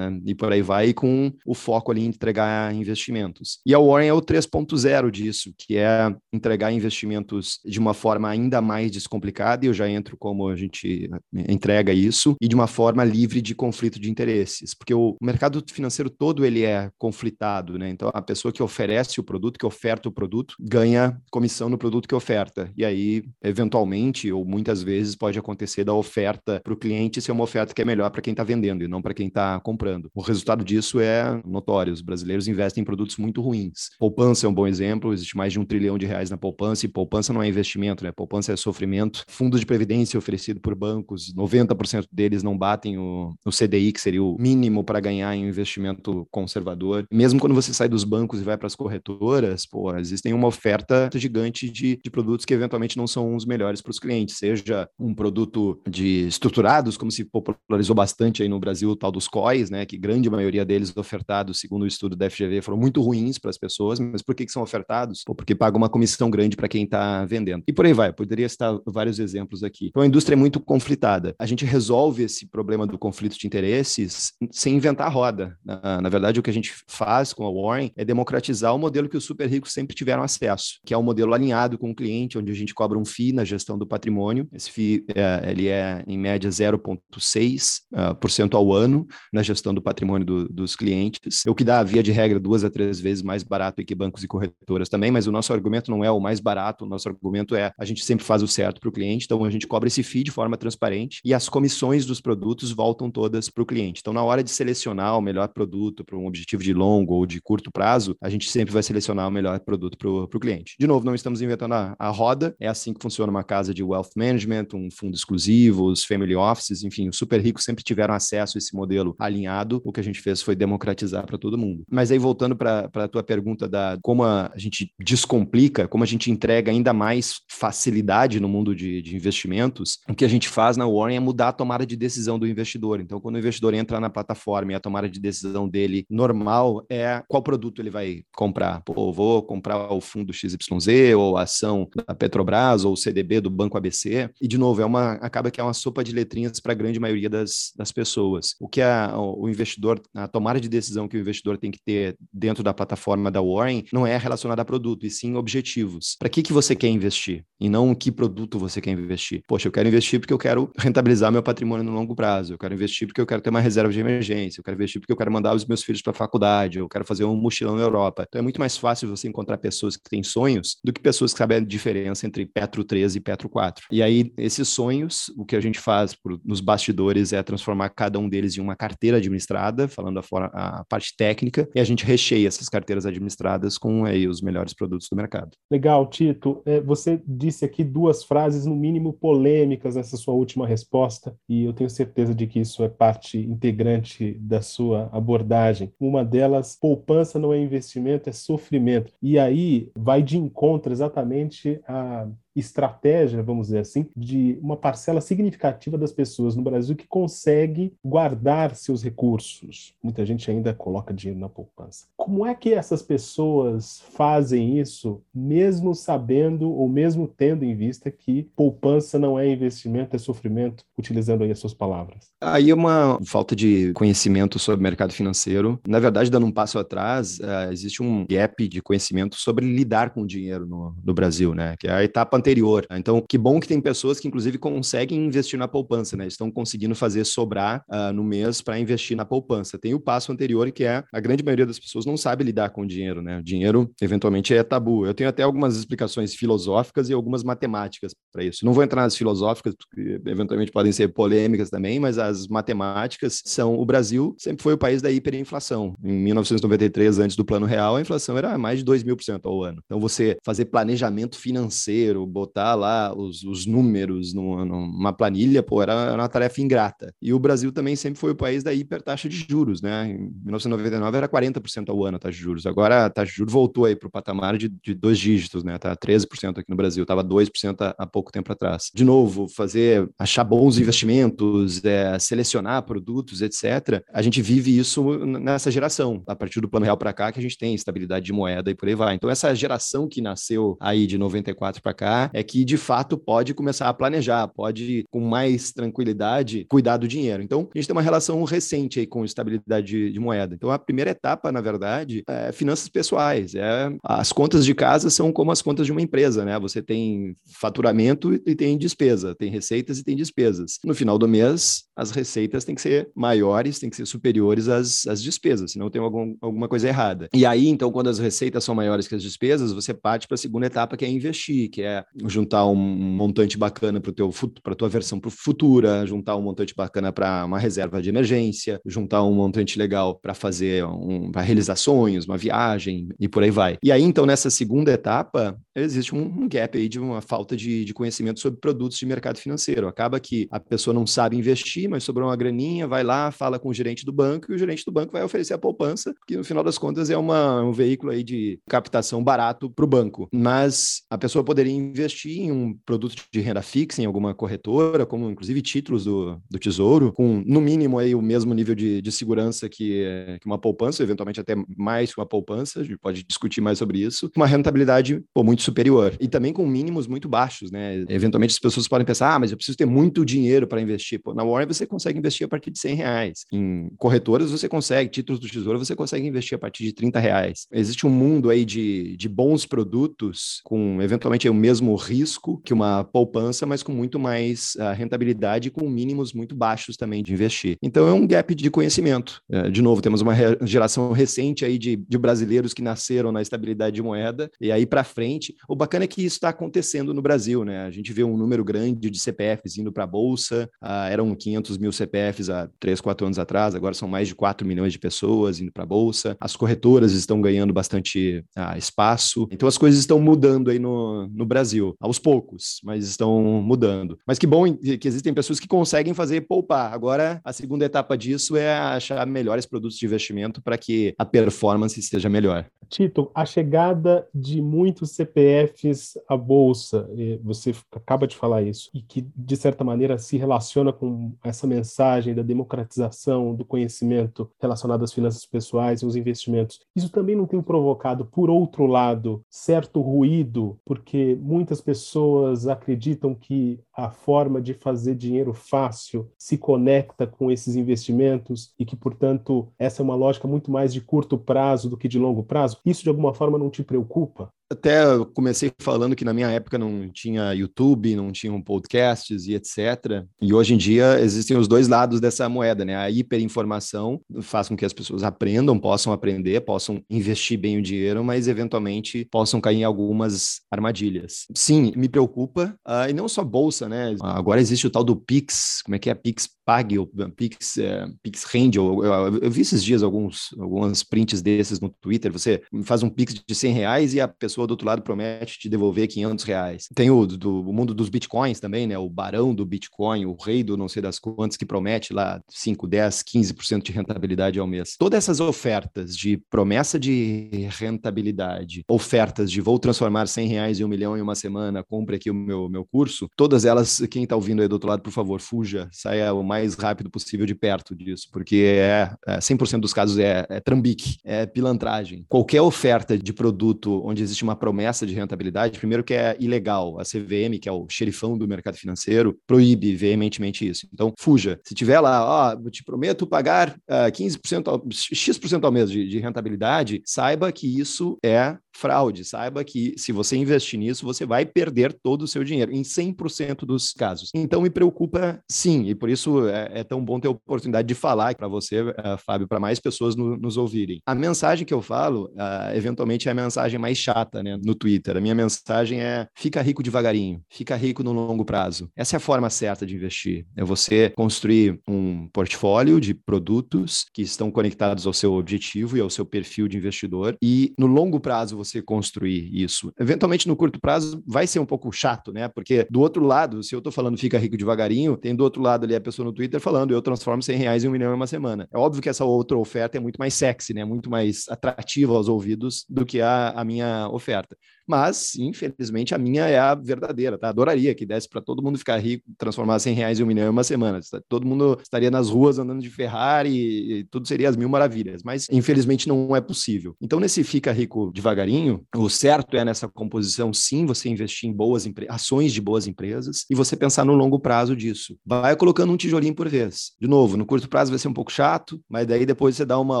e 0.24 0.34
por 0.34 0.50
aí 0.50 0.62
vai, 0.62 0.94
com 0.94 1.30
o 1.46 1.54
foco 1.54 1.92
ali 1.92 2.02
em 2.02 2.06
entregar 2.06 2.74
investimentos. 2.74 3.58
E 3.66 3.74
a 3.74 3.78
Warren 3.78 4.08
é 4.08 4.12
o 4.14 4.22
3.0 4.22 5.10
disso, 5.10 5.52
que 5.58 5.76
é 5.76 6.14
entregar 6.32 6.72
investimentos 6.72 7.58
de 7.62 7.78
uma 7.78 7.92
forma 7.92 8.28
ainda 8.28 8.62
mais 8.62 8.90
descomplicada, 8.90 9.66
e 9.66 9.68
eu 9.68 9.74
já 9.74 9.88
entro 9.88 10.16
como 10.16 10.48
a 10.48 10.56
gente 10.56 11.10
entrega 11.48 11.92
isso, 11.92 12.34
e 12.40 12.48
de 12.48 12.54
uma 12.54 12.66
forma 12.66 13.04
livre 13.04 13.42
de 13.42 13.54
conflito 13.54 14.00
de 14.00 14.10
interesses, 14.10 14.74
porque 14.74 14.94
o 14.94 15.16
mercado 15.20 15.62
financeiro 15.70 16.08
todo 16.08 16.44
ele 16.44 16.62
é 16.62 16.90
conflitado, 16.96 17.78
né? 17.78 17.90
Então 17.90 18.10
a 18.14 18.22
pessoa 18.22 18.50
que 18.50 18.62
oferece 18.62 19.20
o 19.20 19.24
produto, 19.24 19.58
que 19.58 19.66
oferta 19.66 20.08
o 20.08 20.12
produto, 20.12 20.54
ganha 20.58 21.20
comissão 21.30 21.68
no 21.68 21.76
produto 21.76 22.08
que 22.08 22.14
oferta. 22.14 22.70
E 22.76 22.84
aí, 22.84 23.24
eventualmente, 23.42 24.32
ou 24.32 24.44
muitas 24.44 24.82
vezes, 24.82 25.14
pode 25.14 25.38
acontecer 25.38 25.84
da 25.84 25.92
oferta 25.92 26.61
para 26.62 26.72
o 26.72 26.76
cliente 26.76 27.20
ser 27.20 27.32
uma 27.32 27.44
oferta 27.44 27.74
que 27.74 27.82
é 27.82 27.84
melhor 27.84 28.10
para 28.10 28.22
quem 28.22 28.32
está 28.32 28.44
vendendo 28.44 28.84
e 28.84 28.88
não 28.88 29.02
para 29.02 29.14
quem 29.14 29.26
está 29.28 29.60
comprando. 29.60 30.10
O 30.14 30.20
resultado 30.20 30.64
disso 30.64 31.00
é 31.00 31.40
notório. 31.44 31.92
Os 31.92 32.00
brasileiros 32.00 32.48
investem 32.48 32.82
em 32.82 32.84
produtos 32.84 33.16
muito 33.16 33.40
ruins. 33.40 33.90
Poupança 33.98 34.46
é 34.46 34.48
um 34.48 34.54
bom 34.54 34.66
exemplo, 34.66 35.12
existe 35.12 35.36
mais 35.36 35.52
de 35.52 35.60
um 35.60 35.64
trilhão 35.64 35.98
de 35.98 36.06
reais 36.06 36.30
na 36.30 36.36
poupança, 36.36 36.86
e 36.86 36.88
poupança 36.88 37.32
não 37.32 37.42
é 37.42 37.48
investimento, 37.48 38.04
né? 38.04 38.12
Poupança 38.12 38.52
é 38.52 38.56
sofrimento. 38.56 39.24
Fundos 39.28 39.60
de 39.60 39.66
previdência 39.66 40.18
oferecido 40.18 40.60
por 40.60 40.74
bancos, 40.74 41.32
90% 41.34 42.06
deles 42.12 42.42
não 42.42 42.56
batem 42.56 42.98
o, 42.98 43.34
o 43.44 43.50
CDI, 43.50 43.92
que 43.92 44.00
seria 44.00 44.22
o 44.22 44.36
mínimo 44.38 44.84
para 44.84 45.00
ganhar 45.00 45.34
em 45.34 45.44
um 45.44 45.48
investimento 45.48 46.26
conservador. 46.30 47.06
Mesmo 47.12 47.40
quando 47.40 47.54
você 47.54 47.72
sai 47.72 47.88
dos 47.88 48.04
bancos 48.04 48.40
e 48.40 48.44
vai 48.44 48.56
para 48.56 48.66
as 48.66 48.74
corretoras, 48.74 49.66
pô, 49.66 49.94
existem 49.96 50.32
uma 50.32 50.48
oferta 50.48 51.10
gigante 51.14 51.70
de, 51.70 51.98
de 52.02 52.10
produtos 52.10 52.44
que 52.44 52.54
eventualmente 52.54 52.96
não 52.96 53.06
são 53.06 53.34
os 53.34 53.44
melhores 53.44 53.80
para 53.80 53.90
os 53.90 53.98
clientes, 53.98 54.38
seja 54.38 54.88
um 54.98 55.14
produto 55.14 55.80
de 55.88 56.26
estruturados, 56.52 56.96
como 56.98 57.10
se 57.10 57.24
popularizou 57.24 57.96
bastante 57.96 58.42
aí 58.42 58.48
no 58.48 58.60
Brasil, 58.60 58.90
o 58.90 58.96
tal 58.96 59.10
dos 59.10 59.26
COIs, 59.26 59.70
né, 59.70 59.86
que 59.86 59.96
grande 59.96 60.28
maioria 60.28 60.64
deles 60.64 60.94
ofertados, 60.96 61.58
segundo 61.58 61.82
o 61.82 61.86
estudo 61.86 62.14
da 62.14 62.28
FGV, 62.28 62.60
foram 62.60 62.78
muito 62.78 63.00
ruins 63.00 63.38
para 63.38 63.50
as 63.50 63.56
pessoas, 63.56 63.98
mas 63.98 64.20
por 64.20 64.34
que, 64.34 64.44
que 64.44 64.52
são 64.52 64.62
ofertados? 64.62 65.22
Pô, 65.24 65.34
porque 65.34 65.54
paga 65.54 65.76
uma 65.76 65.88
comissão 65.88 66.30
grande 66.30 66.56
para 66.56 66.68
quem 66.68 66.84
está 66.84 67.24
vendendo. 67.24 67.64
E 67.66 67.72
por 67.72 67.86
aí 67.86 67.92
vai, 67.94 68.10
eu 68.10 68.14
poderia 68.14 68.48
citar 68.48 68.78
vários 68.86 69.18
exemplos 69.18 69.62
aqui. 69.62 69.86
Então 69.86 70.02
a 70.02 70.06
indústria 70.06 70.34
é 70.34 70.36
muito 70.36 70.60
conflitada. 70.60 71.34
A 71.38 71.46
gente 71.46 71.64
resolve 71.64 72.24
esse 72.24 72.46
problema 72.46 72.86
do 72.86 72.98
conflito 72.98 73.38
de 73.38 73.46
interesses 73.46 74.32
sem 74.50 74.76
inventar 74.76 75.10
roda. 75.10 75.56
Na, 75.64 76.00
na 76.02 76.08
verdade, 76.08 76.38
o 76.38 76.42
que 76.42 76.50
a 76.50 76.52
gente 76.52 76.72
faz 76.86 77.32
com 77.32 77.46
a 77.46 77.50
Warren 77.50 77.90
é 77.96 78.04
democratizar 78.04 78.74
o 78.74 78.78
modelo 78.78 79.08
que 79.08 79.16
os 79.16 79.24
super 79.24 79.48
ricos 79.48 79.72
sempre 79.72 79.96
tiveram 79.96 80.22
acesso, 80.22 80.80
que 80.84 80.92
é 80.92 80.96
o 80.96 81.02
modelo 81.02 81.32
alinhado 81.32 81.78
com 81.78 81.90
o 81.90 81.94
cliente, 81.94 82.38
onde 82.38 82.52
a 82.52 82.54
gente 82.54 82.74
cobra 82.74 82.98
um 82.98 83.04
FII 83.04 83.32
na 83.32 83.44
gestão 83.44 83.78
do 83.78 83.86
patrimônio. 83.86 84.46
Esse 84.52 84.70
FII 84.70 85.04
é, 85.14 85.50
ele 85.50 85.68
é 85.68 86.04
em 86.06 86.18
média 86.18 86.41
0,6% 86.48 88.54
uh, 88.54 88.56
ao 88.56 88.72
ano 88.72 89.06
na 89.32 89.42
gestão 89.42 89.74
do 89.74 89.82
patrimônio 89.82 90.26
do, 90.26 90.48
dos 90.48 90.76
clientes, 90.76 91.44
o 91.46 91.54
que 91.54 91.64
dá, 91.64 91.82
via 91.82 92.02
de 92.02 92.12
regra, 92.12 92.38
duas 92.38 92.64
a 92.64 92.70
três 92.70 93.00
vezes 93.00 93.22
mais 93.22 93.42
barato 93.42 93.84
que 93.84 93.94
bancos 93.94 94.22
e 94.22 94.28
corretoras 94.28 94.88
também, 94.88 95.10
mas 95.10 95.26
o 95.26 95.32
nosso 95.32 95.52
argumento 95.52 95.90
não 95.90 96.04
é 96.04 96.10
o 96.10 96.20
mais 96.20 96.40
barato, 96.40 96.84
o 96.84 96.88
nosso 96.88 97.08
argumento 97.08 97.54
é 97.54 97.72
a 97.78 97.84
gente 97.84 98.04
sempre 98.04 98.24
faz 98.24 98.42
o 98.42 98.48
certo 98.48 98.80
para 98.80 98.88
o 98.88 98.92
cliente, 98.92 99.24
então 99.24 99.44
a 99.44 99.50
gente 99.50 99.66
cobra 99.66 99.88
esse 99.88 100.02
FII 100.02 100.24
de 100.24 100.30
forma 100.30 100.56
transparente 100.56 101.20
e 101.24 101.34
as 101.34 101.48
comissões 101.48 102.06
dos 102.06 102.20
produtos 102.20 102.72
voltam 102.72 103.10
todas 103.10 103.48
para 103.48 103.62
o 103.62 103.66
cliente. 103.66 104.00
Então, 104.00 104.12
na 104.12 104.22
hora 104.22 104.42
de 104.42 104.50
selecionar 104.50 105.18
o 105.18 105.20
melhor 105.20 105.48
produto 105.48 106.04
para 106.04 106.16
um 106.16 106.26
objetivo 106.26 106.62
de 106.62 106.72
longo 106.72 107.14
ou 107.14 107.26
de 107.26 107.40
curto 107.40 107.70
prazo, 107.70 108.16
a 108.20 108.28
gente 108.28 108.48
sempre 108.48 108.72
vai 108.72 108.82
selecionar 108.82 109.28
o 109.28 109.30
melhor 109.30 109.58
produto 109.60 109.98
para 109.98 110.08
o 110.08 110.40
cliente. 110.40 110.74
De 110.78 110.86
novo, 110.86 111.04
não 111.04 111.14
estamos 111.14 111.42
inventando 111.42 111.72
a, 111.72 111.96
a 111.98 112.08
roda, 112.08 112.54
é 112.60 112.68
assim 112.68 112.92
que 112.92 113.02
funciona 113.02 113.30
uma 113.30 113.44
casa 113.44 113.74
de 113.74 113.82
wealth 113.82 114.10
management, 114.16 114.68
um 114.74 114.88
fundo 114.90 115.14
exclusivo, 115.14 115.84
os 115.84 116.04
family 116.04 116.21
offices, 116.36 116.82
enfim, 116.84 117.08
os 117.08 117.16
super 117.16 117.40
ricos 117.40 117.64
sempre 117.64 117.84
tiveram 117.84 118.14
acesso 118.14 118.56
a 118.56 118.58
esse 118.58 118.74
modelo 118.74 119.14
alinhado. 119.18 119.80
O 119.84 119.92
que 119.92 120.00
a 120.00 120.04
gente 120.04 120.20
fez 120.20 120.42
foi 120.42 120.54
democratizar 120.54 121.26
para 121.26 121.38
todo 121.38 121.58
mundo. 121.58 121.84
Mas 121.90 122.10
aí, 122.10 122.18
voltando 122.18 122.56
para 122.56 122.88
a 122.94 123.08
tua 123.08 123.22
pergunta 123.22 123.68
da 123.68 123.98
como 124.02 124.24
a 124.24 124.50
gente 124.56 124.92
descomplica, 124.98 125.88
como 125.88 126.04
a 126.04 126.06
gente 126.06 126.30
entrega 126.30 126.70
ainda 126.70 126.92
mais 126.92 127.40
facilidade 127.48 128.40
no 128.40 128.48
mundo 128.48 128.74
de, 128.74 129.02
de 129.02 129.16
investimentos, 129.16 129.98
o 130.08 130.14
que 130.14 130.24
a 130.24 130.28
gente 130.28 130.48
faz 130.48 130.76
na 130.76 130.86
Warren 130.86 131.16
é 131.16 131.20
mudar 131.20 131.48
a 131.48 131.52
tomada 131.52 131.86
de 131.86 131.96
decisão 131.96 132.38
do 132.38 132.46
investidor. 132.46 133.00
Então, 133.00 133.20
quando 133.20 133.36
o 133.36 133.38
investidor 133.38 133.74
entra 133.74 134.00
na 134.00 134.10
plataforma 134.10 134.72
e 134.72 134.74
a 134.74 134.80
tomada 134.80 135.08
de 135.08 135.20
decisão 135.20 135.68
dele 135.68 136.06
normal 136.08 136.84
é 136.90 137.22
qual 137.28 137.42
produto 137.42 137.80
ele 137.80 137.90
vai 137.90 138.22
comprar. 138.34 138.82
Pô, 138.82 139.12
vou 139.12 139.42
comprar 139.42 139.92
o 139.92 140.00
fundo 140.00 140.32
XYZ 140.32 141.14
ou 141.16 141.36
a 141.36 141.42
ação 141.42 141.88
da 142.06 142.14
Petrobras 142.14 142.84
ou 142.84 142.92
o 142.92 142.96
CDB 142.96 143.40
do 143.40 143.50
Banco 143.50 143.76
ABC. 143.76 144.30
E, 144.40 144.48
de 144.48 144.58
novo, 144.58 144.82
é 144.82 144.84
uma, 144.84 145.12
acaba 145.14 145.50
que 145.50 145.60
é 145.60 145.64
uma 145.64 145.74
sopa 145.74 146.02
de 146.02 146.11
letrinhas 146.14 146.60
para 146.60 146.72
a 146.72 146.74
grande 146.74 147.00
maioria 147.00 147.28
das, 147.28 147.72
das 147.76 147.92
pessoas. 147.92 148.54
O 148.60 148.68
que 148.68 148.80
a, 148.80 149.14
o 149.16 149.48
investidor, 149.48 150.00
a 150.14 150.28
tomada 150.28 150.60
de 150.60 150.68
decisão 150.68 151.08
que 151.08 151.16
o 151.16 151.20
investidor 151.20 151.58
tem 151.58 151.70
que 151.70 151.82
ter 151.82 152.16
dentro 152.32 152.62
da 152.62 152.74
plataforma 152.74 153.30
da 153.30 153.40
Warren 153.40 153.84
não 153.92 154.06
é 154.06 154.16
relacionada 154.16 154.62
a 154.62 154.64
produto, 154.64 155.06
e 155.06 155.10
sim 155.10 155.34
objetivos. 155.34 156.16
Para 156.18 156.28
que, 156.28 156.42
que 156.42 156.52
você 156.52 156.74
quer 156.74 156.88
investir? 156.88 157.44
E 157.60 157.68
não 157.68 157.94
que 157.94 158.10
produto 158.10 158.58
você 158.58 158.80
quer 158.80 158.90
investir. 158.90 159.42
Poxa, 159.46 159.68
eu 159.68 159.72
quero 159.72 159.88
investir 159.88 160.20
porque 160.20 160.32
eu 160.32 160.38
quero 160.38 160.70
rentabilizar 160.76 161.30
meu 161.30 161.42
patrimônio 161.42 161.84
no 161.84 161.92
longo 161.92 162.14
prazo. 162.14 162.54
Eu 162.54 162.58
quero 162.58 162.74
investir 162.74 163.06
porque 163.06 163.20
eu 163.20 163.26
quero 163.26 163.40
ter 163.40 163.50
uma 163.50 163.60
reserva 163.60 163.92
de 163.92 164.00
emergência. 164.00 164.60
Eu 164.60 164.64
quero 164.64 164.76
investir 164.76 165.00
porque 165.00 165.12
eu 165.12 165.16
quero 165.16 165.30
mandar 165.30 165.54
os 165.54 165.64
meus 165.64 165.82
filhos 165.82 166.02
para 166.02 166.10
a 166.10 166.14
faculdade. 166.14 166.78
Eu 166.78 166.88
quero 166.88 167.04
fazer 167.04 167.24
um 167.24 167.36
mochilão 167.36 167.76
na 167.76 167.82
Europa. 167.82 168.24
Então 168.28 168.38
é 168.38 168.42
muito 168.42 168.58
mais 168.58 168.76
fácil 168.76 169.08
você 169.08 169.28
encontrar 169.28 169.58
pessoas 169.58 169.96
que 169.96 170.08
têm 170.08 170.22
sonhos 170.22 170.76
do 170.82 170.92
que 170.92 171.00
pessoas 171.00 171.32
que 171.32 171.38
sabem 171.38 171.58
a 171.58 171.60
diferença 171.60 172.26
entre 172.26 172.46
Petro 172.46 172.82
3 172.82 173.16
e 173.16 173.20
Petro 173.20 173.48
4. 173.48 173.86
E 173.90 174.02
aí, 174.02 174.32
esses 174.36 174.68
sonhos, 174.68 175.30
o 175.36 175.44
que 175.44 175.54
a 175.54 175.60
gente 175.60 175.78
faz 175.78 176.01
por, 176.14 176.40
nos 176.44 176.60
bastidores 176.60 177.32
é 177.32 177.42
transformar 177.42 177.90
cada 177.90 178.18
um 178.18 178.28
deles 178.28 178.56
em 178.56 178.60
uma 178.60 178.74
carteira 178.74 179.18
administrada, 179.18 179.86
falando 179.86 180.18
a, 180.18 180.22
forma, 180.22 180.50
a 180.52 180.84
parte 180.88 181.14
técnica, 181.16 181.68
e 181.74 181.80
a 181.80 181.84
gente 181.84 182.04
recheia 182.04 182.48
essas 182.48 182.68
carteiras 182.68 183.06
administradas 183.06 183.78
com 183.78 184.04
aí, 184.04 184.26
os 184.26 184.40
melhores 184.40 184.74
produtos 184.74 185.08
do 185.08 185.16
mercado. 185.16 185.50
Legal, 185.70 186.06
Tito. 186.08 186.62
É, 186.66 186.80
você 186.80 187.20
disse 187.26 187.64
aqui 187.64 187.84
duas 187.84 188.24
frases, 188.24 188.66
no 188.66 188.74
mínimo, 188.74 189.12
polêmicas 189.12 189.96
nessa 189.96 190.16
sua 190.16 190.34
última 190.34 190.66
resposta, 190.66 191.34
e 191.48 191.64
eu 191.64 191.72
tenho 191.72 191.90
certeza 191.90 192.34
de 192.34 192.46
que 192.46 192.60
isso 192.60 192.82
é 192.82 192.88
parte 192.88 193.38
integrante 193.38 194.34
da 194.40 194.60
sua 194.60 195.08
abordagem. 195.12 195.92
Uma 196.00 196.24
delas, 196.24 196.76
poupança 196.80 197.38
não 197.38 197.52
é 197.52 197.60
investimento, 197.60 198.28
é 198.28 198.32
sofrimento. 198.32 199.12
E 199.22 199.38
aí 199.38 199.90
vai 199.96 200.22
de 200.22 200.38
encontro 200.38 200.92
exatamente 200.92 201.80
a 201.86 202.26
estratégia, 202.54 203.42
vamos 203.42 203.68
dizer 203.68 203.80
assim, 203.80 204.06
de 204.16 204.58
uma 204.62 204.76
parcela 204.76 205.20
significativa 205.20 205.96
das 205.96 206.12
pessoas 206.12 206.54
no 206.54 206.62
Brasil 206.62 206.94
que 206.94 207.06
consegue 207.06 207.94
guardar 208.04 208.74
seus 208.74 209.02
recursos. 209.02 209.94
Muita 210.02 210.24
gente 210.24 210.50
ainda 210.50 210.74
coloca 210.74 211.14
dinheiro 211.14 211.40
na 211.40 211.48
poupança. 211.48 212.06
Como 212.16 212.46
é 212.46 212.54
que 212.54 212.74
essas 212.74 213.02
pessoas 213.02 214.02
fazem 214.12 214.78
isso, 214.78 215.22
mesmo 215.34 215.94
sabendo 215.94 216.70
ou 216.70 216.88
mesmo 216.88 217.26
tendo 217.26 217.64
em 217.64 217.74
vista 217.74 218.10
que 218.10 218.48
poupança 218.54 219.18
não 219.18 219.38
é 219.38 219.48
investimento, 219.48 220.16
é 220.16 220.18
sofrimento, 220.18 220.84
utilizando 220.98 221.44
aí 221.44 221.50
as 221.50 221.58
suas 221.58 221.74
palavras? 221.74 222.30
Aí 222.40 222.70
é 222.70 222.74
uma 222.74 223.18
falta 223.24 223.54
de 223.56 223.92
conhecimento 223.92 224.58
sobre 224.58 224.82
mercado 224.82 225.12
financeiro. 225.12 225.80
Na 225.86 225.98
verdade, 225.98 226.30
dando 226.30 226.46
um 226.46 226.52
passo 226.52 226.78
atrás, 226.78 227.38
uh, 227.38 227.72
existe 227.72 228.02
um 228.02 228.26
gap 228.26 228.68
de 228.68 228.82
conhecimento 228.82 229.36
sobre 229.36 229.64
lidar 229.64 230.10
com 230.10 230.22
o 230.22 230.26
dinheiro 230.26 230.66
no, 230.66 230.94
no 231.02 231.14
Brasil, 231.14 231.54
né? 231.54 231.76
Que 231.78 231.86
é 231.86 231.92
a 231.92 232.04
etapa 232.04 232.41
anterior. 232.42 232.84
Então, 232.90 233.24
que 233.26 233.38
bom 233.38 233.60
que 233.60 233.68
tem 233.68 233.80
pessoas 233.80 234.18
que, 234.18 234.26
inclusive, 234.26 234.58
conseguem 234.58 235.24
investir 235.24 235.58
na 235.58 235.68
poupança, 235.68 236.16
né? 236.16 236.26
Estão 236.26 236.50
conseguindo 236.50 236.94
fazer 236.94 237.24
sobrar 237.24 237.84
uh, 237.88 238.12
no 238.12 238.24
mês 238.24 238.60
para 238.60 238.78
investir 238.78 239.16
na 239.16 239.24
poupança. 239.24 239.78
Tem 239.78 239.94
o 239.94 240.00
passo 240.00 240.32
anterior, 240.32 240.70
que 240.72 240.84
é 240.84 241.04
a 241.12 241.20
grande 241.20 241.44
maioria 241.44 241.64
das 241.64 241.78
pessoas 241.78 242.04
não 242.04 242.16
sabe 242.16 242.42
lidar 242.44 242.70
com 242.70 242.82
o 242.82 242.86
dinheiro, 242.86 243.22
né? 243.22 243.38
O 243.38 243.42
dinheiro, 243.42 243.90
eventualmente, 244.02 244.52
é 244.52 244.62
tabu. 244.62 245.06
Eu 245.06 245.14
tenho 245.14 245.30
até 245.30 245.42
algumas 245.42 245.76
explicações 245.76 246.34
filosóficas 246.34 247.08
e 247.08 247.12
algumas 247.12 247.44
matemáticas 247.44 248.12
para 248.32 248.44
isso. 248.44 248.64
Não 248.64 248.72
vou 248.72 248.82
entrar 248.82 249.02
nas 249.02 249.16
filosóficas, 249.16 249.74
porque 249.74 250.20
eventualmente 250.26 250.72
podem 250.72 250.90
ser 250.90 251.08
polêmicas 251.08 251.70
também, 251.70 252.00
mas 252.00 252.18
as 252.18 252.48
matemáticas 252.48 253.40
são: 253.44 253.78
o 253.78 253.84
Brasil 253.84 254.34
sempre 254.38 254.62
foi 254.62 254.74
o 254.74 254.78
país 254.78 255.00
da 255.00 255.10
hiperinflação. 255.10 255.94
Em 256.02 256.12
1993, 256.12 257.18
antes 257.20 257.36
do 257.36 257.44
Plano 257.44 257.66
Real, 257.66 257.96
a 257.96 258.00
inflação 258.00 258.36
era 258.36 258.58
mais 258.58 258.80
de 258.80 258.84
2 258.84 259.04
mil 259.04 259.16
por 259.16 259.22
cento 259.22 259.48
ao 259.48 259.62
ano. 259.62 259.80
Então, 259.84 260.00
você 260.00 260.36
fazer 260.44 260.66
planejamento 260.66 261.38
financeiro, 261.38 262.26
botar 262.32 262.74
lá 262.74 263.14
os, 263.14 263.44
os 263.44 263.66
números 263.66 264.32
numa, 264.34 264.64
numa 264.64 265.12
planilha, 265.12 265.62
pô, 265.62 265.82
era, 265.82 266.14
uma 266.14 266.28
tarefa 266.28 266.60
ingrata. 266.60 267.14
E 267.20 267.32
o 267.32 267.38
Brasil 267.38 267.70
também 267.70 267.94
sempre 267.94 268.18
foi 268.18 268.32
o 268.32 268.34
país 268.34 268.62
da 268.62 268.72
hipertaxa 268.72 269.28
de 269.28 269.46
juros, 269.48 269.82
né? 269.82 270.08
Em 270.08 270.32
1999 270.44 271.16
era 271.16 271.28
40% 271.28 271.90
ao 271.90 272.04
ano 272.04 272.16
a 272.16 272.20
taxa 272.20 272.36
de 272.36 272.42
juros. 272.42 272.66
Agora 272.66 273.06
a 273.06 273.10
taxa 273.10 273.30
de 273.30 273.36
juros 273.36 273.52
voltou 273.52 273.84
aí 273.84 273.94
para 273.94 274.08
o 274.08 274.10
patamar 274.10 274.56
de, 274.56 274.68
de, 274.68 274.94
dois 274.94 275.18
dígitos, 275.18 275.62
né? 275.62 275.78
Tá 275.78 275.94
13% 275.96 276.58
aqui 276.58 276.70
no 276.70 276.76
Brasil, 276.76 277.02
estava 277.02 277.22
2% 277.22 277.76
há, 277.80 277.94
há 277.98 278.06
pouco 278.06 278.32
tempo 278.32 278.50
atrás. 278.50 278.90
De 278.94 279.04
novo, 279.04 279.48
fazer, 279.48 280.08
achar 280.18 280.44
bons 280.44 280.78
investimentos, 280.78 281.84
é, 281.84 282.18
selecionar 282.18 282.82
produtos, 282.82 283.42
etc. 283.42 284.02
A 284.12 284.22
gente 284.22 284.40
vive 284.40 284.76
isso 284.76 285.24
nessa 285.26 285.70
geração, 285.70 286.22
a 286.26 286.34
partir 286.34 286.60
do 286.60 286.68
plano 286.68 286.84
real 286.84 286.96
para 286.96 287.12
cá, 287.12 287.32
que 287.32 287.38
a 287.38 287.42
gente 287.42 287.58
tem 287.58 287.74
estabilidade 287.74 288.24
de 288.24 288.32
moeda 288.32 288.70
e 288.70 288.74
por 288.74 288.88
aí 288.88 288.94
vai. 288.94 289.14
Então, 289.14 289.30
essa 289.30 289.54
geração 289.54 290.08
que 290.08 290.20
nasceu 290.20 290.76
aí 290.80 291.06
de 291.06 291.18
94 291.18 291.82
para 291.82 291.94
cá 291.94 292.21
é 292.32 292.42
que 292.42 292.64
de 292.64 292.76
fato 292.76 293.16
pode 293.16 293.54
começar 293.54 293.88
a 293.88 293.94
planejar, 293.94 294.48
pode 294.48 295.04
com 295.10 295.20
mais 295.20 295.72
tranquilidade 295.72 296.66
cuidar 296.68 296.96
do 296.96 297.08
dinheiro. 297.08 297.42
Então, 297.42 297.68
a 297.74 297.78
gente 297.78 297.86
tem 297.86 297.96
uma 297.96 298.02
relação 298.02 298.42
recente 298.44 299.00
aí 299.00 299.06
com 299.06 299.24
estabilidade 299.24 299.86
de, 299.86 300.12
de 300.12 300.20
moeda. 300.20 300.54
Então, 300.54 300.70
a 300.70 300.78
primeira 300.78 301.10
etapa, 301.10 301.52
na 301.52 301.60
verdade, 301.60 302.22
é 302.28 302.52
finanças 302.52 302.88
pessoais. 302.88 303.54
É 303.54 303.90
as 304.02 304.32
contas 304.32 304.64
de 304.64 304.74
casa 304.74 305.10
são 305.10 305.32
como 305.32 305.50
as 305.50 305.62
contas 305.62 305.86
de 305.86 305.92
uma 305.92 306.00
empresa, 306.00 306.44
né? 306.44 306.58
Você 306.58 306.82
tem 306.82 307.36
faturamento 307.58 308.34
e 308.34 308.54
tem 308.54 308.76
despesa, 308.78 309.34
tem 309.34 309.50
receitas 309.50 309.98
e 309.98 310.04
tem 310.04 310.16
despesas. 310.16 310.78
No 310.84 310.94
final 310.94 311.18
do 311.18 311.28
mês, 311.28 311.84
as 311.96 312.10
receitas 312.10 312.64
têm 312.64 312.74
que 312.74 312.82
ser 312.82 313.10
maiores, 313.14 313.78
têm 313.78 313.90
que 313.90 313.96
ser 313.96 314.06
superiores 314.06 314.68
às, 314.68 315.06
às 315.06 315.22
despesas, 315.22 315.72
senão 315.72 315.90
tem 315.90 316.00
algum, 316.00 316.34
alguma 316.40 316.68
coisa 316.68 316.88
errada. 316.88 317.28
E 317.34 317.44
aí, 317.44 317.68
então, 317.68 317.90
quando 317.90 318.08
as 318.08 318.18
receitas 318.18 318.64
são 318.64 318.74
maiores 318.74 319.06
que 319.06 319.14
as 319.14 319.22
despesas, 319.22 319.72
você 319.72 319.92
parte 319.92 320.26
para 320.26 320.34
a 320.34 320.38
segunda 320.38 320.66
etapa, 320.66 320.96
que 320.96 321.04
é 321.04 321.08
investir, 321.08 321.70
que 321.70 321.82
é 321.82 322.04
juntar 322.26 322.66
um 322.66 322.74
montante 322.74 323.56
bacana 323.56 324.00
para 324.00 324.72
a 324.72 324.76
tua 324.76 324.88
versão 324.88 325.20
futura, 325.30 326.06
juntar 326.06 326.36
um 326.36 326.42
montante 326.42 326.74
bacana 326.74 327.12
para 327.12 327.44
uma 327.44 327.58
reserva 327.58 328.02
de 328.02 328.08
emergência, 328.08 328.80
juntar 328.86 329.22
um 329.22 329.32
montante 329.32 329.78
legal 329.78 330.18
para 330.20 330.34
fazer 330.34 330.84
um, 330.84 331.30
para 331.30 331.42
realizar 331.42 331.76
sonhos, 331.76 332.26
uma 332.26 332.36
viagem 332.36 333.08
e 333.18 333.28
por 333.28 333.42
aí 333.42 333.50
vai. 333.50 333.78
E 333.82 333.90
aí, 333.90 334.02
então, 334.02 334.26
nessa 334.26 334.50
segunda 334.50 334.92
etapa, 334.92 335.58
existe 335.74 336.14
um, 336.14 336.22
um 336.22 336.48
gap 336.48 336.76
aí 336.76 336.88
de 336.88 336.98
uma 336.98 337.20
falta 337.20 337.56
de, 337.56 337.84
de 337.84 337.94
conhecimento 337.94 338.40
sobre 338.40 338.60
produtos 338.60 338.98
de 338.98 339.06
mercado 339.06 339.38
financeiro. 339.38 339.88
Acaba 339.88 340.20
que 340.20 340.48
a 340.50 340.60
pessoa 340.60 340.92
não 340.92 341.06
sabe 341.06 341.36
investir, 341.36 341.88
mas 341.88 342.04
sobrou 342.04 342.28
uma 342.28 342.36
graninha, 342.36 342.86
vai 342.86 343.02
lá, 343.02 343.30
fala 343.30 343.58
com 343.58 343.68
o 343.68 343.74
gerente 343.74 344.04
do 344.04 344.12
banco 344.12 344.50
e 344.52 344.54
o 344.54 344.58
gerente 344.58 344.84
do 344.84 344.92
banco 344.92 345.12
vai 345.12 345.22
oferecer 345.22 345.54
a 345.54 345.58
poupança, 345.58 346.14
que 346.26 346.36
no 346.36 346.44
final 346.44 346.62
das 346.62 346.78
contas 346.78 347.10
é 347.10 347.16
uma, 347.16 347.62
um 347.62 347.72
veículo 347.72 348.12
aí 348.12 348.22
de 348.22 348.58
captação 348.68 349.22
barato 349.22 349.70
para 349.70 349.84
o 349.84 349.88
banco. 349.88 350.28
Mas 350.32 351.02
a 351.10 351.16
pessoa 351.16 351.44
poderia 351.44 351.72
investir 351.72 352.01
em 352.04 352.52
um 352.52 352.74
produto 352.84 353.22
de 353.30 353.40
renda 353.40 353.62
fixa, 353.62 354.02
em 354.02 354.06
alguma 354.06 354.34
corretora, 354.34 355.06
como 355.06 355.30
inclusive 355.30 355.60
títulos 355.62 356.04
do, 356.04 356.40
do 356.50 356.58
Tesouro, 356.58 357.12
com 357.12 357.42
no 357.46 357.60
mínimo 357.60 357.98
aí 357.98 358.14
o 358.14 358.22
mesmo 358.22 358.54
nível 358.54 358.74
de, 358.74 359.00
de 359.00 359.12
segurança 359.12 359.68
que, 359.68 360.38
que 360.40 360.46
uma 360.46 360.58
poupança, 360.58 361.02
eventualmente 361.02 361.40
até 361.40 361.54
mais 361.76 362.12
que 362.12 362.20
uma 362.20 362.26
poupança, 362.26 362.80
a 362.80 362.84
gente 362.84 362.98
pode 362.98 363.22
discutir 363.24 363.60
mais 363.60 363.78
sobre 363.78 363.98
isso, 363.98 364.30
uma 364.36 364.46
rentabilidade 364.46 365.22
pô, 365.32 365.42
muito 365.42 365.62
superior. 365.62 366.16
E 366.20 366.28
também 366.28 366.52
com 366.52 366.66
mínimos 366.66 367.06
muito 367.06 367.28
baixos, 367.28 367.70
né? 367.70 368.04
Eventualmente 368.08 368.52
as 368.52 368.58
pessoas 368.58 368.88
podem 368.88 369.06
pensar, 369.06 369.34
ah, 369.34 369.38
mas 369.38 369.50
eu 369.50 369.56
preciso 369.56 369.76
ter 369.76 369.86
muito 369.86 370.24
dinheiro 370.24 370.66
para 370.66 370.80
investir. 370.80 371.20
Pô, 371.20 371.34
na 371.34 371.44
Warren 371.44 371.66
você 371.66 371.86
consegue 371.86 372.18
investir 372.18 372.44
a 372.46 372.48
partir 372.48 372.70
de 372.70 372.78
100 372.78 372.94
reais. 372.94 373.44
Em 373.52 373.90
corretoras 373.96 374.50
você 374.50 374.68
consegue, 374.68 375.10
títulos 375.10 375.40
do 375.40 375.48
Tesouro 375.48 375.78
você 375.78 375.94
consegue 375.94 376.26
investir 376.26 376.56
a 376.56 376.58
partir 376.58 376.84
de 376.84 376.92
30 376.92 377.18
reais. 377.18 377.66
Existe 377.72 378.06
um 378.06 378.10
mundo 378.10 378.50
aí 378.50 378.64
de, 378.64 379.16
de 379.16 379.28
bons 379.28 379.66
produtos 379.66 380.60
com 380.64 381.00
eventualmente 381.02 381.48
o 381.48 381.54
mesmo 381.54 381.91
risco 381.94 382.60
que 382.64 382.72
uma 382.72 383.04
poupança, 383.04 383.66
mas 383.66 383.82
com 383.82 383.92
muito 383.92 384.18
mais 384.18 384.74
uh, 384.76 384.94
rentabilidade 384.94 385.68
e 385.68 385.70
com 385.70 385.88
mínimos 385.88 386.32
muito 386.32 386.54
baixos 386.54 386.96
também 386.96 387.22
de 387.22 387.32
investir. 387.32 387.76
Então 387.82 388.06
é 388.06 388.12
um 388.12 388.26
gap 388.26 388.54
de 388.54 388.70
conhecimento. 388.70 389.40
Uh, 389.50 389.70
de 389.70 389.82
novo, 389.82 390.00
temos 390.02 390.20
uma 390.20 390.34
re 390.34 390.56
geração 390.62 391.12
recente 391.12 391.64
aí 391.64 391.78
de, 391.78 391.96
de 391.96 392.18
brasileiros 392.18 392.74
que 392.74 392.82
nasceram 392.82 393.32
na 393.32 393.42
estabilidade 393.42 393.96
de 393.96 394.02
moeda 394.02 394.50
e 394.60 394.70
aí 394.70 394.86
para 394.86 395.04
frente. 395.04 395.54
O 395.68 395.76
bacana 395.76 396.04
é 396.04 396.08
que 396.08 396.24
isso 396.24 396.36
está 396.36 396.50
acontecendo 396.50 397.14
no 397.14 397.22
Brasil, 397.22 397.64
né? 397.64 397.84
A 397.84 397.90
gente 397.90 398.12
vê 398.12 398.24
um 398.24 398.36
número 398.36 398.64
grande 398.64 399.10
de 399.10 399.18
CPFs 399.18 399.78
indo 399.78 399.92
para 399.92 400.04
a 400.04 400.06
bolsa, 400.06 400.68
uh, 400.82 401.08
eram 401.10 401.34
500 401.34 401.78
mil 401.78 401.92
CPFs 401.92 402.50
há 402.50 402.68
3, 402.78 403.00
4 403.00 403.26
anos 403.26 403.38
atrás, 403.38 403.74
agora 403.74 403.94
são 403.94 404.08
mais 404.08 404.28
de 404.28 404.34
4 404.34 404.66
milhões 404.66 404.92
de 404.92 404.98
pessoas 404.98 405.60
indo 405.60 405.72
para 405.72 405.84
a 405.84 405.86
bolsa. 405.86 406.36
As 406.40 406.56
corretoras 406.56 407.12
estão 407.12 407.40
ganhando 407.40 407.72
bastante 407.72 408.44
uh, 408.56 408.76
espaço. 408.76 409.48
Então 409.50 409.68
as 409.68 409.78
coisas 409.78 409.98
estão 410.00 410.20
mudando 410.20 410.70
aí 410.70 410.78
no, 410.78 411.28
no 411.28 411.46
Brasil, 411.46 411.81
aos 412.00 412.18
poucos, 412.18 412.80
mas 412.84 413.06
estão 413.06 413.40
mudando. 413.62 414.18
Mas 414.26 414.38
que 414.38 414.46
bom 414.46 414.64
que 414.74 415.08
existem 415.08 415.34
pessoas 415.34 415.60
que 415.60 415.68
conseguem 415.68 416.14
fazer 416.14 416.42
poupar. 416.42 416.92
Agora, 416.92 417.40
a 417.44 417.52
segunda 417.52 417.84
etapa 417.84 418.16
disso 418.16 418.56
é 418.56 418.74
achar 418.76 419.26
melhores 419.26 419.66
produtos 419.66 419.98
de 419.98 420.06
investimento 420.06 420.62
para 420.62 420.78
que 420.78 421.14
a 421.18 421.24
performance 421.24 422.00
seja 422.02 422.28
melhor. 422.28 422.66
Tito, 422.88 423.30
a 423.34 423.46
chegada 423.46 424.26
de 424.34 424.60
muitos 424.60 425.12
CPFs 425.12 426.18
à 426.28 426.36
bolsa, 426.36 427.08
você 427.42 427.74
acaba 427.90 428.26
de 428.26 428.36
falar 428.36 428.62
isso, 428.62 428.90
e 428.92 429.00
que 429.00 429.26
de 429.34 429.56
certa 429.56 429.82
maneira 429.82 430.18
se 430.18 430.36
relaciona 430.36 430.92
com 430.92 431.32
essa 431.42 431.66
mensagem 431.66 432.34
da 432.34 432.42
democratização 432.42 433.54
do 433.54 433.64
conhecimento 433.64 434.50
relacionado 434.60 435.04
às 435.04 435.12
finanças 435.12 435.46
pessoais 435.46 436.02
e 436.02 436.04
aos 436.04 436.16
investimentos. 436.16 436.80
Isso 436.94 437.08
também 437.08 437.34
não 437.34 437.46
tem 437.46 437.62
provocado, 437.62 438.26
por 438.26 438.50
outro 438.50 438.86
lado, 438.86 439.42
certo 439.48 440.00
ruído, 440.00 440.78
porque 440.84 441.38
muitas 441.40 441.71
pessoas 441.80 442.66
acreditam 442.66 443.34
que 443.34 443.80
a 443.92 444.10
forma 444.10 444.60
de 444.60 444.74
fazer 444.74 445.14
dinheiro 445.14 445.52
fácil 445.52 446.30
se 446.38 446.58
conecta 446.58 447.26
com 447.26 447.50
esses 447.50 447.76
investimentos 447.76 448.72
e 448.78 448.84
que, 448.84 448.96
portanto, 448.96 449.72
essa 449.78 450.02
é 450.02 450.04
uma 450.04 450.14
lógica 450.14 450.46
muito 450.46 450.70
mais 450.70 450.92
de 450.92 451.00
curto 451.00 451.38
prazo 451.38 451.88
do 451.88 451.96
que 451.96 452.08
de 452.08 452.18
longo 452.18 452.42
prazo? 452.42 452.78
Isso 452.84 453.02
de 453.02 453.08
alguma 453.08 453.32
forma 453.32 453.58
não 453.58 453.70
te 453.70 453.82
preocupa? 453.82 454.52
Até 454.72 455.02
comecei 455.34 455.72
falando 455.78 456.16
que 456.16 456.24
na 456.24 456.32
minha 456.32 456.48
época 456.48 456.78
não 456.78 457.08
tinha 457.10 457.54
YouTube, 457.54 458.16
não 458.16 458.32
tinham 458.32 458.60
podcasts 458.60 459.46
e 459.46 459.54
etc. 459.54 460.24
E 460.40 460.52
hoje 460.52 460.74
em 460.74 460.76
dia 460.76 461.20
existem 461.20 461.56
os 461.56 461.68
dois 461.68 461.88
lados 461.88 462.20
dessa 462.20 462.48
moeda, 462.48 462.84
né? 462.84 462.96
A 462.96 463.10
hiperinformação 463.10 464.20
faz 464.40 464.68
com 464.68 464.76
que 464.76 464.84
as 464.84 464.92
pessoas 464.92 465.22
aprendam, 465.22 465.78
possam 465.78 466.12
aprender, 466.12 466.60
possam 466.62 467.02
investir 467.08 467.58
bem 467.58 467.78
o 467.78 467.82
dinheiro, 467.82 468.24
mas 468.24 468.48
eventualmente 468.48 469.26
possam 469.30 469.60
cair 469.60 469.78
em 469.78 469.84
algumas 469.84 470.60
armadilhas. 470.70 471.46
Sim, 471.54 471.92
me 471.96 472.08
preocupa. 472.08 472.74
Uh, 472.86 473.10
e 473.10 473.12
não 473.12 473.28
só 473.28 473.44
bolsa, 473.44 473.88
né? 473.88 474.16
Agora 474.22 474.60
existe 474.60 474.86
o 474.86 474.90
tal 474.90 475.04
do 475.04 475.16
Pix, 475.16 475.82
como 475.84 475.94
é 475.94 475.98
que 475.98 476.10
é? 476.10 476.14
Pix 476.14 476.48
pague, 476.64 476.98
ou 476.98 477.10
Pix, 477.36 477.78
é, 477.78 478.06
Pix 478.22 478.44
rende. 478.44 478.78
Eu, 478.78 479.04
eu, 479.04 479.38
eu, 479.38 479.50
vi 479.50 479.62
esses 479.62 479.82
dias 479.82 480.02
alguns, 480.02 480.54
alguns 480.58 481.02
prints 481.02 481.42
desses 481.42 481.80
no 481.80 481.88
Twitter. 481.88 482.32
Você 482.32 482.62
faz 482.84 483.02
um 483.02 483.10
Pix 483.10 483.34
de 483.34 483.54
100 483.54 483.72
reais 483.72 484.14
e 484.14 484.20
a 484.20 484.28
pessoa 484.28 484.61
pessoa 484.62 484.66
do 484.66 484.70
outro 484.72 484.86
lado 484.86 485.02
promete 485.02 485.58
te 485.58 485.68
devolver 485.68 486.08
500 486.08 486.44
reais. 486.44 486.88
Tem 486.94 487.10
o, 487.10 487.26
do, 487.26 487.60
o 487.60 487.72
mundo 487.72 487.94
dos 487.94 488.08
bitcoins 488.08 488.60
também, 488.60 488.86
né? 488.86 488.96
O 488.96 489.08
barão 489.08 489.54
do 489.54 489.64
bitcoin, 489.64 490.26
o 490.26 490.34
rei 490.34 490.62
do 490.62 490.76
não 490.76 490.88
sei 490.88 491.02
das 491.02 491.18
quantas, 491.18 491.56
que 491.56 491.66
promete 491.66 492.12
lá 492.12 492.40
5, 492.48 492.86
10, 492.86 493.22
15% 493.22 493.82
de 493.82 493.92
rentabilidade 493.92 494.58
ao 494.58 494.66
mês. 494.66 494.96
Todas 494.98 495.18
essas 495.18 495.40
ofertas 495.40 496.16
de 496.16 496.36
promessa 496.50 496.98
de 496.98 497.68
rentabilidade, 497.78 498.84
ofertas 498.88 499.50
de 499.50 499.60
vou 499.60 499.78
transformar 499.78 500.26
100 500.26 500.48
reais 500.48 500.80
em 500.80 500.84
um 500.84 500.88
milhão 500.88 501.16
em 501.16 501.20
uma 501.20 501.34
semana, 501.34 501.82
compre 501.82 502.16
aqui 502.16 502.30
o 502.30 502.34
meu, 502.34 502.68
meu 502.68 502.84
curso, 502.84 503.28
todas 503.36 503.64
elas, 503.64 504.00
quem 504.10 504.24
está 504.24 504.36
ouvindo 504.36 504.62
aí 504.62 504.68
do 504.68 504.74
outro 504.74 504.88
lado, 504.88 505.02
por 505.02 505.12
favor, 505.12 505.40
fuja, 505.40 505.88
saia 505.92 506.32
o 506.32 506.42
mais 506.42 506.74
rápido 506.74 507.10
possível 507.10 507.46
de 507.46 507.54
perto 507.54 507.94
disso, 507.94 508.28
porque 508.32 508.56
é, 508.56 509.12
é 509.26 509.38
100% 509.38 509.80
dos 509.80 509.92
casos 509.92 510.18
é, 510.18 510.46
é 510.48 510.60
trambique, 510.60 511.16
é 511.24 511.46
pilantragem. 511.46 512.24
Qualquer 512.28 512.60
oferta 512.60 513.16
de 513.18 513.32
produto 513.32 514.02
onde 514.04 514.22
existe 514.22 514.42
uma 514.42 514.51
uma 514.52 514.56
promessa 514.56 515.06
de 515.06 515.14
rentabilidade, 515.14 515.78
primeiro 515.78 516.04
que 516.04 516.14
é 516.14 516.36
ilegal. 516.38 517.00
A 517.00 517.04
CVM, 517.04 517.58
que 517.60 517.68
é 517.68 517.72
o 517.72 517.86
xerifão 517.88 518.36
do 518.36 518.46
mercado 518.46 518.76
financeiro, 518.76 519.38
proíbe 519.46 519.94
veementemente 519.94 520.68
isso. 520.68 520.86
Então, 520.92 521.12
fuja. 521.18 521.58
Se 521.64 521.74
tiver 521.74 521.98
lá, 522.00 522.24
ó, 522.24 522.52
eu 522.52 522.70
te 522.70 522.84
prometo 522.84 523.26
pagar 523.26 523.70
uh, 523.70 524.06
ah, 524.06 524.10
15%, 524.10 524.68
ao, 524.68 524.82
X% 524.90 525.64
ao 525.64 525.72
mês 525.72 525.90
de, 525.90 526.06
de 526.06 526.18
rentabilidade, 526.18 527.02
saiba 527.04 527.50
que 527.50 527.66
isso 527.66 528.18
é 528.22 528.56
fraude. 528.74 529.24
Saiba 529.24 529.64
que 529.64 529.94
se 529.96 530.12
você 530.12 530.36
investir 530.36 530.78
nisso, 530.78 531.04
você 531.04 531.24
vai 531.24 531.44
perder 531.44 531.92
todo 531.92 532.22
o 532.22 532.28
seu 532.28 532.44
dinheiro, 532.44 532.72
em 532.72 532.82
100% 532.82 533.64
dos 533.64 533.92
casos. 533.92 534.30
Então, 534.34 534.62
me 534.62 534.70
preocupa 534.70 535.42
sim, 535.48 535.88
e 535.88 535.94
por 535.94 536.08
isso 536.08 536.48
é, 536.48 536.80
é 536.80 536.84
tão 536.84 537.04
bom 537.04 537.20
ter 537.20 537.28
a 537.28 537.32
oportunidade 537.32 537.86
de 537.86 537.94
falar 537.94 538.34
para 538.34 538.48
você, 538.48 538.82
uh, 538.82 538.94
Fábio, 539.24 539.46
para 539.48 539.60
mais 539.60 539.78
pessoas 539.78 540.16
no, 540.16 540.36
nos 540.36 540.56
ouvirem. 540.56 541.00
A 541.06 541.14
mensagem 541.14 541.66
que 541.66 541.74
eu 541.74 541.82
falo, 541.82 542.26
uh, 542.34 542.74
eventualmente, 542.74 543.28
é 543.28 543.32
a 543.32 543.34
mensagem 543.34 543.78
mais 543.78 543.98
chata 543.98 544.42
né, 544.42 544.58
no 544.64 544.74
Twitter. 544.74 545.16
A 545.16 545.20
minha 545.20 545.34
mensagem 545.34 546.00
é: 546.00 546.26
fica 546.34 546.62
rico 546.62 546.82
devagarinho, 546.82 547.42
fica 547.50 547.76
rico 547.76 548.02
no 548.02 548.12
longo 548.12 548.44
prazo. 548.44 548.88
Essa 548.96 549.16
é 549.16 549.18
a 549.18 549.20
forma 549.20 549.50
certa 549.50 549.86
de 549.86 549.94
investir. 549.94 550.46
É 550.56 550.64
você 550.64 551.10
construir 551.10 551.80
um 551.88 552.28
portfólio 552.32 553.00
de 553.00 553.14
produtos 553.14 554.06
que 554.12 554.22
estão 554.22 554.50
conectados 554.50 555.06
ao 555.06 555.12
seu 555.12 555.34
objetivo 555.34 555.96
e 555.96 556.00
ao 556.00 556.10
seu 556.10 556.24
perfil 556.24 556.68
de 556.68 556.76
investidor, 556.76 557.36
e 557.42 557.72
no 557.78 557.86
longo 557.86 558.20
prazo 558.20 558.56
você 558.64 558.82
construir 558.82 559.50
isso. 559.52 559.92
Eventualmente, 559.98 560.48
no 560.48 560.56
curto 560.56 560.80
prazo, 560.80 561.22
vai 561.26 561.46
ser 561.46 561.58
um 561.58 561.66
pouco 561.66 561.90
chato, 561.92 562.32
né? 562.32 562.48
Porque 562.48 562.86
do 562.90 563.00
outro 563.00 563.24
lado, 563.24 563.62
se 563.62 563.74
eu 563.74 563.78
estou 563.78 563.92
falando 563.92 564.18
fica 564.18 564.38
rico 564.38 564.56
devagarinho, 564.56 565.16
tem 565.16 565.34
do 565.34 565.44
outro 565.44 565.62
lado 565.62 565.84
ali 565.84 565.94
a 565.94 566.00
pessoa 566.00 566.24
no 566.24 566.32
Twitter 566.32 566.60
falando 566.60 566.92
eu 566.92 567.02
transformo 567.02 567.42
100 567.42 567.56
reais 567.56 567.84
em 567.84 567.88
um 567.88 567.90
milhão 567.90 568.12
em 568.12 568.16
uma 568.16 568.26
semana. 568.26 568.68
É 568.72 568.78
óbvio 568.78 569.02
que 569.02 569.08
essa 569.08 569.24
outra 569.24 569.56
oferta 569.56 569.96
é 569.96 570.00
muito 570.00 570.18
mais 570.18 570.34
sexy, 570.34 570.74
né? 570.74 570.84
Muito 570.84 571.10
mais 571.10 571.46
atrativa 571.48 572.14
aos 572.14 572.28
ouvidos 572.28 572.84
do 572.88 573.04
que 573.04 573.20
a, 573.20 573.50
a 573.50 573.64
minha 573.64 574.08
oferta. 574.10 574.56
Mas, 574.86 575.36
infelizmente, 575.36 576.14
a 576.14 576.18
minha 576.18 576.46
é 576.46 576.58
a 576.58 576.74
verdadeira, 576.74 577.38
tá? 577.38 577.48
Adoraria 577.48 577.94
que 577.94 578.04
desse 578.04 578.28
para 578.28 578.40
todo 578.40 578.62
mundo 578.62 578.78
ficar 578.78 578.98
rico, 578.98 579.24
transformar 579.38 579.78
100 579.78 579.94
reais 579.94 580.20
em 580.20 580.22
um 580.22 580.26
milhão 580.26 580.46
em 580.46 580.50
uma 580.50 580.64
semana. 580.64 581.00
Todo 581.28 581.46
mundo 581.46 581.78
estaria 581.80 582.10
nas 582.10 582.28
ruas 582.28 582.58
andando 582.58 582.80
de 582.80 582.90
Ferrari 582.90 583.50
e 583.50 584.04
tudo 584.04 584.26
seria 584.26 584.48
as 584.48 584.56
mil 584.56 584.68
maravilhas. 584.68 585.22
Mas, 585.22 585.46
infelizmente, 585.50 586.08
não 586.08 586.34
é 586.34 586.40
possível. 586.40 586.96
Então, 587.00 587.20
nesse 587.20 587.44
fica 587.44 587.72
rico 587.72 588.10
devagarinho, 588.12 588.51
o 588.94 589.08
certo 589.08 589.56
é 589.56 589.64
nessa 589.64 589.88
composição, 589.88 590.52
sim, 590.52 590.86
você 590.86 591.08
investir 591.08 591.48
em 591.48 591.52
boas 591.52 591.88
ações 592.08 592.52
de 592.52 592.60
boas 592.60 592.86
empresas 592.86 593.44
e 593.50 593.54
você 593.54 593.76
pensar 593.76 594.04
no 594.04 594.14
longo 594.14 594.38
prazo 594.38 594.74
disso. 594.74 595.16
Vai 595.24 595.54
colocando 595.56 595.92
um 595.92 595.96
tijolinho 595.96 596.34
por 596.34 596.48
vez. 596.48 596.92
De 597.00 597.06
novo, 597.06 597.36
no 597.36 597.46
curto 597.46 597.68
prazo 597.68 597.90
vai 597.90 597.98
ser 597.98 598.08
um 598.08 598.14
pouco 598.14 598.32
chato, 598.32 598.80
mas 598.88 599.06
daí 599.06 599.26
depois 599.26 599.56
você 599.56 599.64
dá 599.64 599.78
uma 599.78 600.00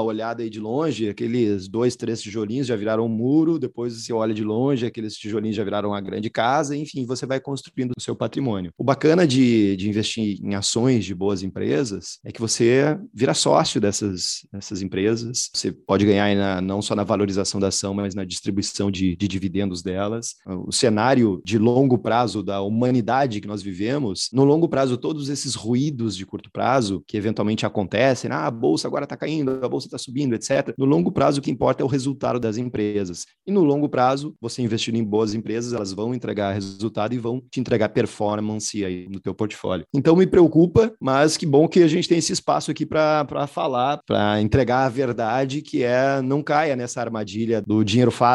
olhada 0.00 0.42
aí 0.42 0.50
de 0.50 0.60
longe, 0.60 1.08
aqueles 1.08 1.68
dois, 1.68 1.96
três 1.96 2.20
tijolinhos 2.22 2.66
já 2.66 2.76
viraram 2.76 3.06
um 3.06 3.08
muro, 3.08 3.58
depois 3.58 3.94
você 3.94 4.12
olha 4.12 4.34
de 4.34 4.42
longe 4.42 4.52
longe, 4.72 4.86
aqueles 4.86 5.16
tijolinhos 5.16 5.56
já 5.56 5.64
viraram 5.64 5.90
uma 5.90 6.00
grande 6.00 6.30
casa, 6.30 6.76
enfim, 6.76 7.06
você 7.06 7.26
vai 7.26 7.40
construindo 7.40 7.92
o 7.96 8.00
seu 8.00 8.14
patrimônio. 8.14 8.72
O 8.78 8.84
bacana 8.84 9.26
de, 9.26 9.76
de 9.76 9.88
investir 9.88 10.38
em 10.42 10.54
ações 10.54 11.04
de 11.04 11.14
boas 11.14 11.42
empresas 11.42 12.18
é 12.24 12.30
que 12.30 12.40
você 12.40 12.98
vira 13.14 13.34
sócio 13.34 13.80
dessas, 13.80 14.46
dessas 14.52 14.82
empresas, 14.82 15.50
você 15.54 15.72
pode 15.72 16.04
ganhar 16.04 16.34
na, 16.36 16.60
não 16.60 16.82
só 16.82 16.94
na 16.94 17.04
valorização 17.04 17.60
da 17.60 17.68
ação, 17.68 17.94
mas 17.94 18.14
na 18.14 18.24
distribuição 18.24 18.41
de, 18.90 19.16
de 19.16 19.28
dividendos 19.28 19.82
delas. 19.82 20.36
O 20.66 20.72
cenário 20.72 21.40
de 21.44 21.58
longo 21.58 21.98
prazo 21.98 22.42
da 22.42 22.60
humanidade 22.60 23.40
que 23.40 23.48
nós 23.48 23.62
vivemos, 23.62 24.28
no 24.32 24.44
longo 24.44 24.68
prazo, 24.68 24.96
todos 24.96 25.28
esses 25.28 25.54
ruídos 25.54 26.16
de 26.16 26.26
curto 26.26 26.50
prazo 26.50 27.02
que 27.06 27.16
eventualmente 27.16 27.66
acontecem, 27.66 28.30
ah, 28.30 28.46
a 28.46 28.50
bolsa 28.50 28.88
agora 28.88 29.04
está 29.04 29.16
caindo, 29.16 29.60
a 29.62 29.68
bolsa 29.68 29.86
está 29.86 29.98
subindo, 29.98 30.34
etc. 30.34 30.74
No 30.78 30.84
longo 30.84 31.12
prazo, 31.12 31.40
o 31.40 31.42
que 31.42 31.50
importa 31.50 31.82
é 31.82 31.84
o 31.84 31.88
resultado 31.88 32.40
das 32.40 32.56
empresas. 32.56 33.26
E 33.46 33.52
no 33.52 33.62
longo 33.62 33.88
prazo, 33.88 34.34
você 34.40 34.62
investindo 34.62 34.96
em 34.96 35.04
boas 35.04 35.34
empresas, 35.34 35.72
elas 35.72 35.92
vão 35.92 36.14
entregar 36.14 36.52
resultado 36.52 37.14
e 37.14 37.18
vão 37.18 37.42
te 37.50 37.60
entregar 37.60 37.90
performance 37.90 38.84
aí 38.84 39.08
no 39.08 39.20
teu 39.20 39.34
portfólio. 39.34 39.84
Então 39.94 40.16
me 40.16 40.26
preocupa, 40.26 40.92
mas 41.00 41.36
que 41.36 41.46
bom 41.46 41.68
que 41.68 41.82
a 41.82 41.88
gente 41.88 42.08
tem 42.08 42.18
esse 42.18 42.32
espaço 42.32 42.70
aqui 42.70 42.86
para 42.86 43.46
falar, 43.46 44.00
para 44.06 44.40
entregar 44.40 44.86
a 44.86 44.88
verdade, 44.88 45.62
que 45.62 45.82
é 45.82 46.20
não 46.22 46.42
caia 46.42 46.76
nessa 46.76 47.00
armadilha 47.00 47.62
do 47.62 47.84
dinheiro 47.84 48.10
fácil, 48.10 48.31